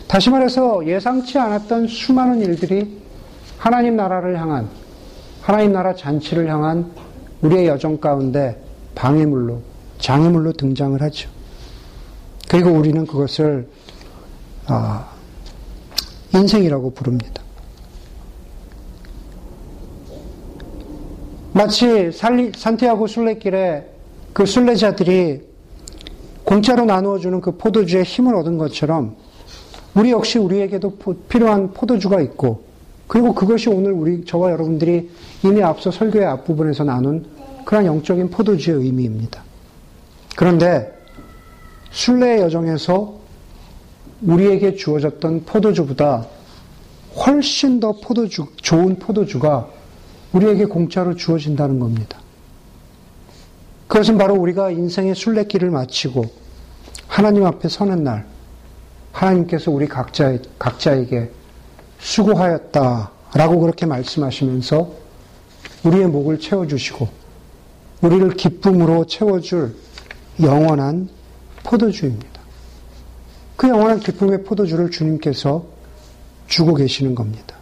다시 0.07 0.29
말해서 0.29 0.85
예상치 0.85 1.39
않았던 1.39 1.87
수많은 1.87 2.41
일들이 2.41 3.04
하나님 3.57 3.95
나라를 3.95 4.39
향한 4.39 4.69
하나님 5.41 5.73
나라 5.73 5.93
잔치를 5.93 6.47
향한 6.49 6.91
우리의 7.41 7.67
여정 7.67 7.99
가운데 7.99 8.61
방해물로 8.95 9.61
장애물로 9.99 10.53
등장을 10.53 11.01
하죠. 11.01 11.29
그리고 12.49 12.71
우리는 12.71 13.05
그것을 13.05 13.67
아, 14.67 15.07
인생이라고 16.33 16.91
부릅니다. 16.91 17.43
마치 21.53 22.11
살리, 22.11 22.51
산티아고 22.55 23.07
순례길에 23.07 23.89
그 24.33 24.45
순례자들이 24.45 25.41
공짜로 26.43 26.85
나누어 26.85 27.17
주는 27.19 27.39
그 27.39 27.57
포도주의 27.57 28.03
힘을 28.03 28.35
얻은 28.35 28.57
것처럼 28.57 29.15
우리 29.95 30.11
역시 30.11 30.37
우리에게도 30.37 30.97
필요한 31.29 31.71
포도주가 31.71 32.19
있고 32.21 32.65
그리고 33.07 33.33
그것이 33.33 33.69
오늘 33.69 33.91
우리 33.91 34.25
저와 34.25 34.51
여러분들이 34.51 35.09
이미 35.43 35.61
앞서 35.61 35.91
설교의 35.91 36.25
앞부분에서 36.25 36.83
나눈 36.83 37.25
그런 37.65 37.85
영적인 37.85 38.29
포도주의 38.29 38.77
의미입니다. 38.85 39.43
그런데 40.35 40.91
순례의 41.91 42.41
여정에서 42.41 43.15
우리에게 44.21 44.75
주어졌던 44.75 45.45
포도주보다 45.45 46.25
훨씬 47.15 47.79
더 47.79 47.93
포도주, 47.93 48.47
좋은 48.57 48.99
포도주가 48.99 49.69
우리에게 50.33 50.65
공짜로 50.65 51.15
주어진다는 51.15 51.79
겁니다. 51.79 52.19
그것은 53.87 54.17
바로 54.17 54.35
우리가 54.35 54.71
인생의 54.71 55.15
순례길을 55.15 55.69
마치고 55.69 56.25
하나님 57.07 57.45
앞에 57.45 57.69
서는 57.69 58.03
날, 58.03 58.25
하나님께서 59.11 59.71
우리 59.71 59.87
각자, 59.87 60.37
각자에게 60.59 61.31
수고하였다 62.05 63.11
라고 63.33 63.59
그렇게 63.59 63.85
말씀하시면서 63.87 64.89
우리의 65.83 66.07
목을 66.07 66.39
채워주시고 66.39 67.07
우리를 68.01 68.29
기쁨으로 68.31 69.05
채워줄 69.05 69.75
영원한 70.41 71.09
포도주입니다. 71.63 72.41
그 73.55 73.67
영원한 73.69 73.99
기쁨의 73.99 74.43
포도주를 74.43 74.91
주님께서 74.91 75.65
주고 76.47 76.75
계시는 76.75 77.15
겁니다. 77.15 77.55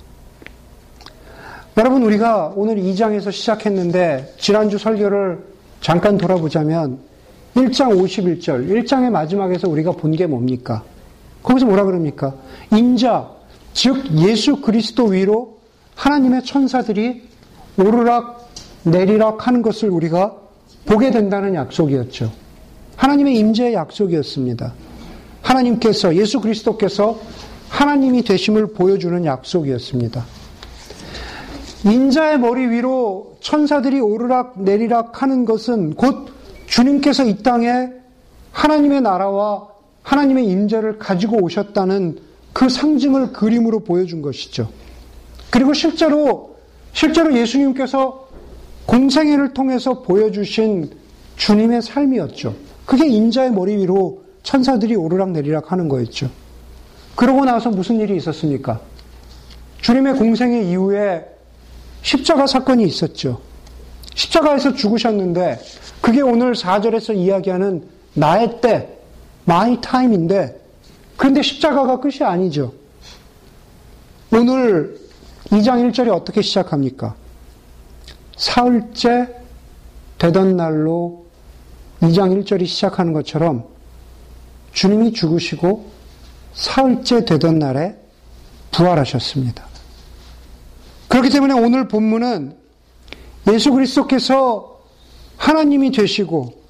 여러분, 1.77 2.03
우리가 2.03 2.51
오늘 2.55 2.75
2장에서 2.75 3.31
시작했는데, 3.31 4.35
지난주 4.37 4.77
설교를 4.77 5.43
잠깐 5.79 6.17
돌아보자면, 6.17 6.99
1장 7.55 7.97
51절, 7.97 8.69
1장의 8.69 9.09
마지막에서 9.09 9.69
우리가 9.69 9.93
본 9.93 10.11
게 10.11 10.27
뭡니까? 10.27 10.83
거기서 11.41 11.65
뭐라 11.65 11.85
그럽니까? 11.85 12.35
인자, 12.71 13.29
즉 13.74 14.05
예수 14.17 14.61
그리스도 14.61 15.05
위로 15.05 15.57
하나님의 15.95 16.43
천사들이 16.43 17.24
오르락 17.78 18.49
내리락 18.84 19.47
하는 19.47 19.61
것을 19.61 19.89
우리가 19.89 20.36
보게 20.86 21.11
된다는 21.11 21.55
약속이었죠. 21.55 22.32
하나님의 22.95 23.38
임재의 23.38 23.74
약속이었습니다. 23.74 24.74
하나님께서 25.41 26.15
예수 26.15 26.39
그리스도께서 26.39 27.19
하나님이 27.69 28.24
되심을 28.24 28.74
보여주는 28.74 29.26
약속이었습니다. 29.26 30.24
인자의 31.86 32.39
머리 32.39 32.67
위로 32.67 33.38
천사들이 33.41 33.99
오르락 33.99 34.61
내리락 34.61 35.21
하는 35.21 35.43
것은 35.43 35.95
곧 35.95 36.30
주님께서 36.67 37.26
이 37.26 37.43
땅에 37.43 37.89
하나님의 38.51 39.01
나라와 39.01 39.67
하나님의 40.03 40.45
임재를 40.47 40.97
가지고 40.97 41.38
오셨다는 41.43 42.19
그 42.53 42.69
상징을 42.69 43.33
그림으로 43.33 43.79
보여준 43.79 44.21
것이죠. 44.21 44.69
그리고 45.49 45.73
실제로 45.73 46.55
실제로 46.93 47.35
예수님께서 47.35 48.27
공생애를 48.85 49.53
통해서 49.53 50.01
보여주신 50.01 50.91
주님의 51.35 51.81
삶이었죠. 51.81 52.55
그게 52.85 53.07
인자의 53.07 53.51
머리 53.51 53.75
위로 53.77 54.23
천사들이 54.43 54.95
오르락 54.95 55.31
내리락 55.31 55.71
하는 55.71 55.87
거였죠. 55.89 56.29
그러고 57.15 57.45
나서 57.45 57.69
무슨 57.69 57.99
일이 57.99 58.15
있었습니까? 58.17 58.81
주님의 59.81 60.15
공생의 60.15 60.69
이후에 60.69 61.25
십자가 62.01 62.45
사건이 62.45 62.83
있었죠. 62.85 63.41
십자가에서 64.15 64.73
죽으셨는데 64.73 65.59
그게 66.01 66.21
오늘 66.21 66.53
4절에서 66.53 67.15
이야기하는 67.15 67.87
나의 68.13 68.61
때, 68.61 68.89
my 69.47 69.79
time인데 69.81 70.62
그런데 71.24 71.41
십자가가 71.41 72.01
끝이 72.01 72.21
아니죠. 72.21 72.74
오늘 74.30 74.99
2장 75.45 75.89
1절이 75.89 76.13
어떻게 76.13 76.41
시작합니까? 76.41 77.15
사흘째 78.36 79.34
되던 80.17 80.57
날로 80.57 81.28
2장 82.01 82.43
1절이 82.43 82.65
시작하는 82.65 83.13
것처럼 83.13 83.63
주님이 84.74 85.13
죽으시고 85.13 85.89
사흘째 86.55 87.24
되던 87.24 87.57
날에 87.57 87.95
부활하셨습니다. 88.71 89.65
그렇기 91.07 91.30
때문에 91.30 91.53
오늘 91.53 91.88
본문은 91.88 92.53
예수 93.49 93.71
그리스도께서 93.71 94.78
하나님이 95.38 95.93
되시고 95.93 96.61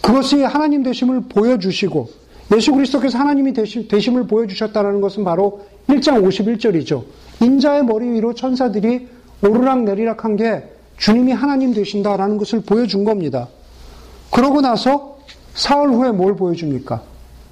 그것이 0.00 0.44
하나님 0.44 0.84
되심을 0.84 1.22
보여주시고 1.22 2.19
예수 2.54 2.72
그리스도께서 2.72 3.18
하나님이 3.18 3.52
되심, 3.52 4.16
을 4.16 4.26
보여주셨다는 4.26 5.00
것은 5.00 5.24
바로 5.24 5.66
1장 5.88 6.22
51절이죠. 6.24 7.04
인자의 7.42 7.84
머리 7.84 8.08
위로 8.10 8.34
천사들이 8.34 9.08
오르락 9.42 9.84
내리락 9.84 10.24
한 10.24 10.36
게 10.36 10.64
주님이 11.00 11.32
하나님 11.32 11.72
되신다라는 11.72 12.36
것을 12.36 12.60
보여준 12.60 13.04
겁니다. 13.04 13.48
그러고 14.30 14.60
나서 14.60 15.18
사흘 15.54 15.90
후에 15.90 16.12
뭘 16.12 16.36
보여줍니까? 16.36 17.02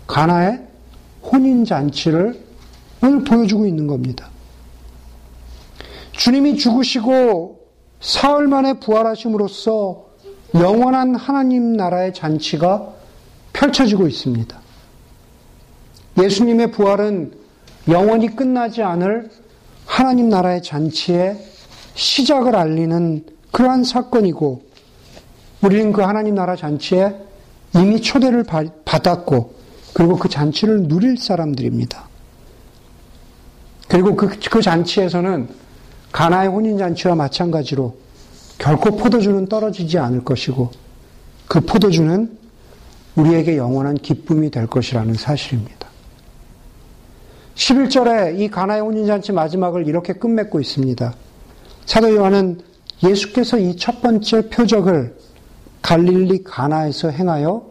가나의 0.06 0.60
혼인잔치를 1.22 2.38
오늘 3.02 3.24
보여주고 3.24 3.66
있는 3.66 3.86
겁니다. 3.86 4.28
주님이 6.12 6.56
죽으시고 6.58 7.58
사흘 8.00 8.48
만에 8.48 8.74
부활하심으로써 8.74 10.04
영원한 10.54 11.14
하나님 11.14 11.72
나라의 11.74 12.12
잔치가 12.12 12.92
펼쳐지고 13.54 14.06
있습니다. 14.08 14.60
예수님의 16.22 16.72
부활은 16.72 17.32
영원히 17.88 18.34
끝나지 18.34 18.82
않을 18.82 19.30
하나님 19.86 20.28
나라의 20.28 20.62
잔치의 20.62 21.38
시작을 21.94 22.54
알리는 22.54 23.24
그러한 23.50 23.84
사건이고 23.84 24.62
우리는 25.62 25.92
그 25.92 26.02
하나님 26.02 26.34
나라 26.34 26.54
잔치에 26.54 27.14
이미 27.74 28.00
초대를 28.00 28.44
받았고 28.84 29.54
그리고 29.94 30.16
그 30.16 30.28
잔치를 30.28 30.86
누릴 30.86 31.16
사람들입니다. 31.16 32.08
그리고 33.88 34.14
그, 34.14 34.28
그 34.50 34.62
잔치에서는 34.62 35.48
가나의 36.12 36.48
혼인잔치와 36.48 37.14
마찬가지로 37.14 37.96
결코 38.58 38.96
포도주는 38.96 39.46
떨어지지 39.46 39.98
않을 39.98 40.24
것이고 40.24 40.70
그 41.46 41.60
포도주는 41.60 42.38
우리에게 43.16 43.56
영원한 43.56 43.96
기쁨이 43.96 44.50
될 44.50 44.66
것이라는 44.66 45.14
사실입니다. 45.14 45.87
11절에 47.58 48.38
이 48.38 48.48
가나의 48.48 48.80
혼인잔치 48.82 49.32
마지막을 49.32 49.88
이렇게 49.88 50.12
끝맺고 50.12 50.60
있습니다. 50.60 51.12
사도 51.86 52.14
요한은 52.14 52.60
예수께서 53.02 53.58
이 53.58 53.76
첫 53.76 54.00
번째 54.00 54.48
표적을 54.48 55.16
갈릴리 55.82 56.44
가나에서 56.44 57.10
행하여 57.10 57.66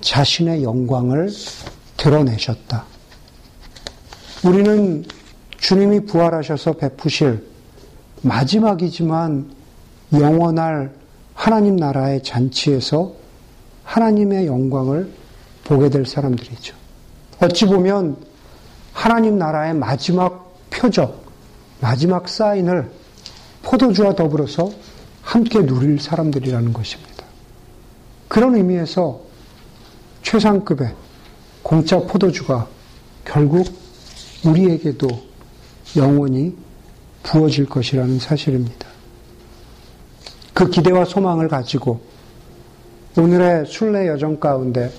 자신의 0.00 0.62
영광을 0.62 1.30
드러내셨다. 1.96 2.84
우리는 4.44 5.04
주님이 5.58 6.00
부활하셔서 6.00 6.74
베푸실 6.74 7.44
마지막이지만 8.22 9.50
영원할 10.12 10.92
하나님 11.34 11.76
나라의 11.76 12.22
잔치에서 12.22 13.12
하나님의 13.82 14.46
영광을 14.46 15.10
보게 15.64 15.88
될 15.88 16.06
사람들이죠. 16.06 16.76
어찌 17.40 17.66
보면 17.66 18.16
하나님 18.94 19.36
나라의 19.36 19.74
마지막 19.74 20.54
표적, 20.70 21.26
마지막 21.80 22.26
사인을 22.26 22.90
포도주와 23.62 24.14
더불어서 24.14 24.70
함께 25.20 25.66
누릴 25.66 26.00
사람들이라는 26.00 26.72
것입니다. 26.72 27.24
그런 28.28 28.54
의미에서 28.54 29.20
최상급의 30.22 30.94
공짜 31.62 31.98
포도주가 32.00 32.66
결국 33.24 33.66
우리에게도 34.44 35.08
영원히 35.96 36.56
부어질 37.22 37.66
것이라는 37.66 38.18
사실입니다. 38.18 38.86
그 40.52 40.70
기대와 40.70 41.04
소망을 41.04 41.48
가지고 41.48 42.00
오늘의 43.16 43.66
순례 43.66 44.08
여정 44.08 44.38
가운데 44.40 44.90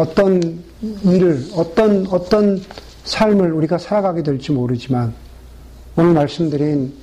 어떤 0.00 0.62
일을, 1.04 1.46
어떤, 1.54 2.06
어떤 2.08 2.60
삶을 3.04 3.52
우리가 3.52 3.78
살아가게 3.78 4.22
될지 4.22 4.52
모르지만 4.52 5.12
오늘 5.96 6.14
말씀드린 6.14 6.94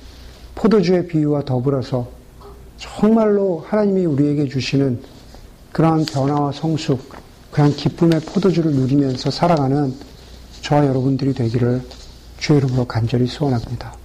포도주의 0.54 1.06
비유와 1.06 1.44
더불어서 1.44 2.08
정말로 2.76 3.64
하나님이 3.66 4.06
우리에게 4.06 4.48
주시는 4.48 5.00
그러한 5.72 6.06
변화와 6.06 6.52
성숙, 6.52 7.00
그러한 7.52 7.72
기쁨의 7.72 8.20
포도주를 8.20 8.72
누리면서 8.72 9.30
살아가는 9.30 9.94
저와 10.62 10.86
여러분들이 10.86 11.34
되기를 11.34 11.82
주의 12.38 12.58
이름으로 12.58 12.84
간절히 12.84 13.26
소원합니다. 13.26 13.97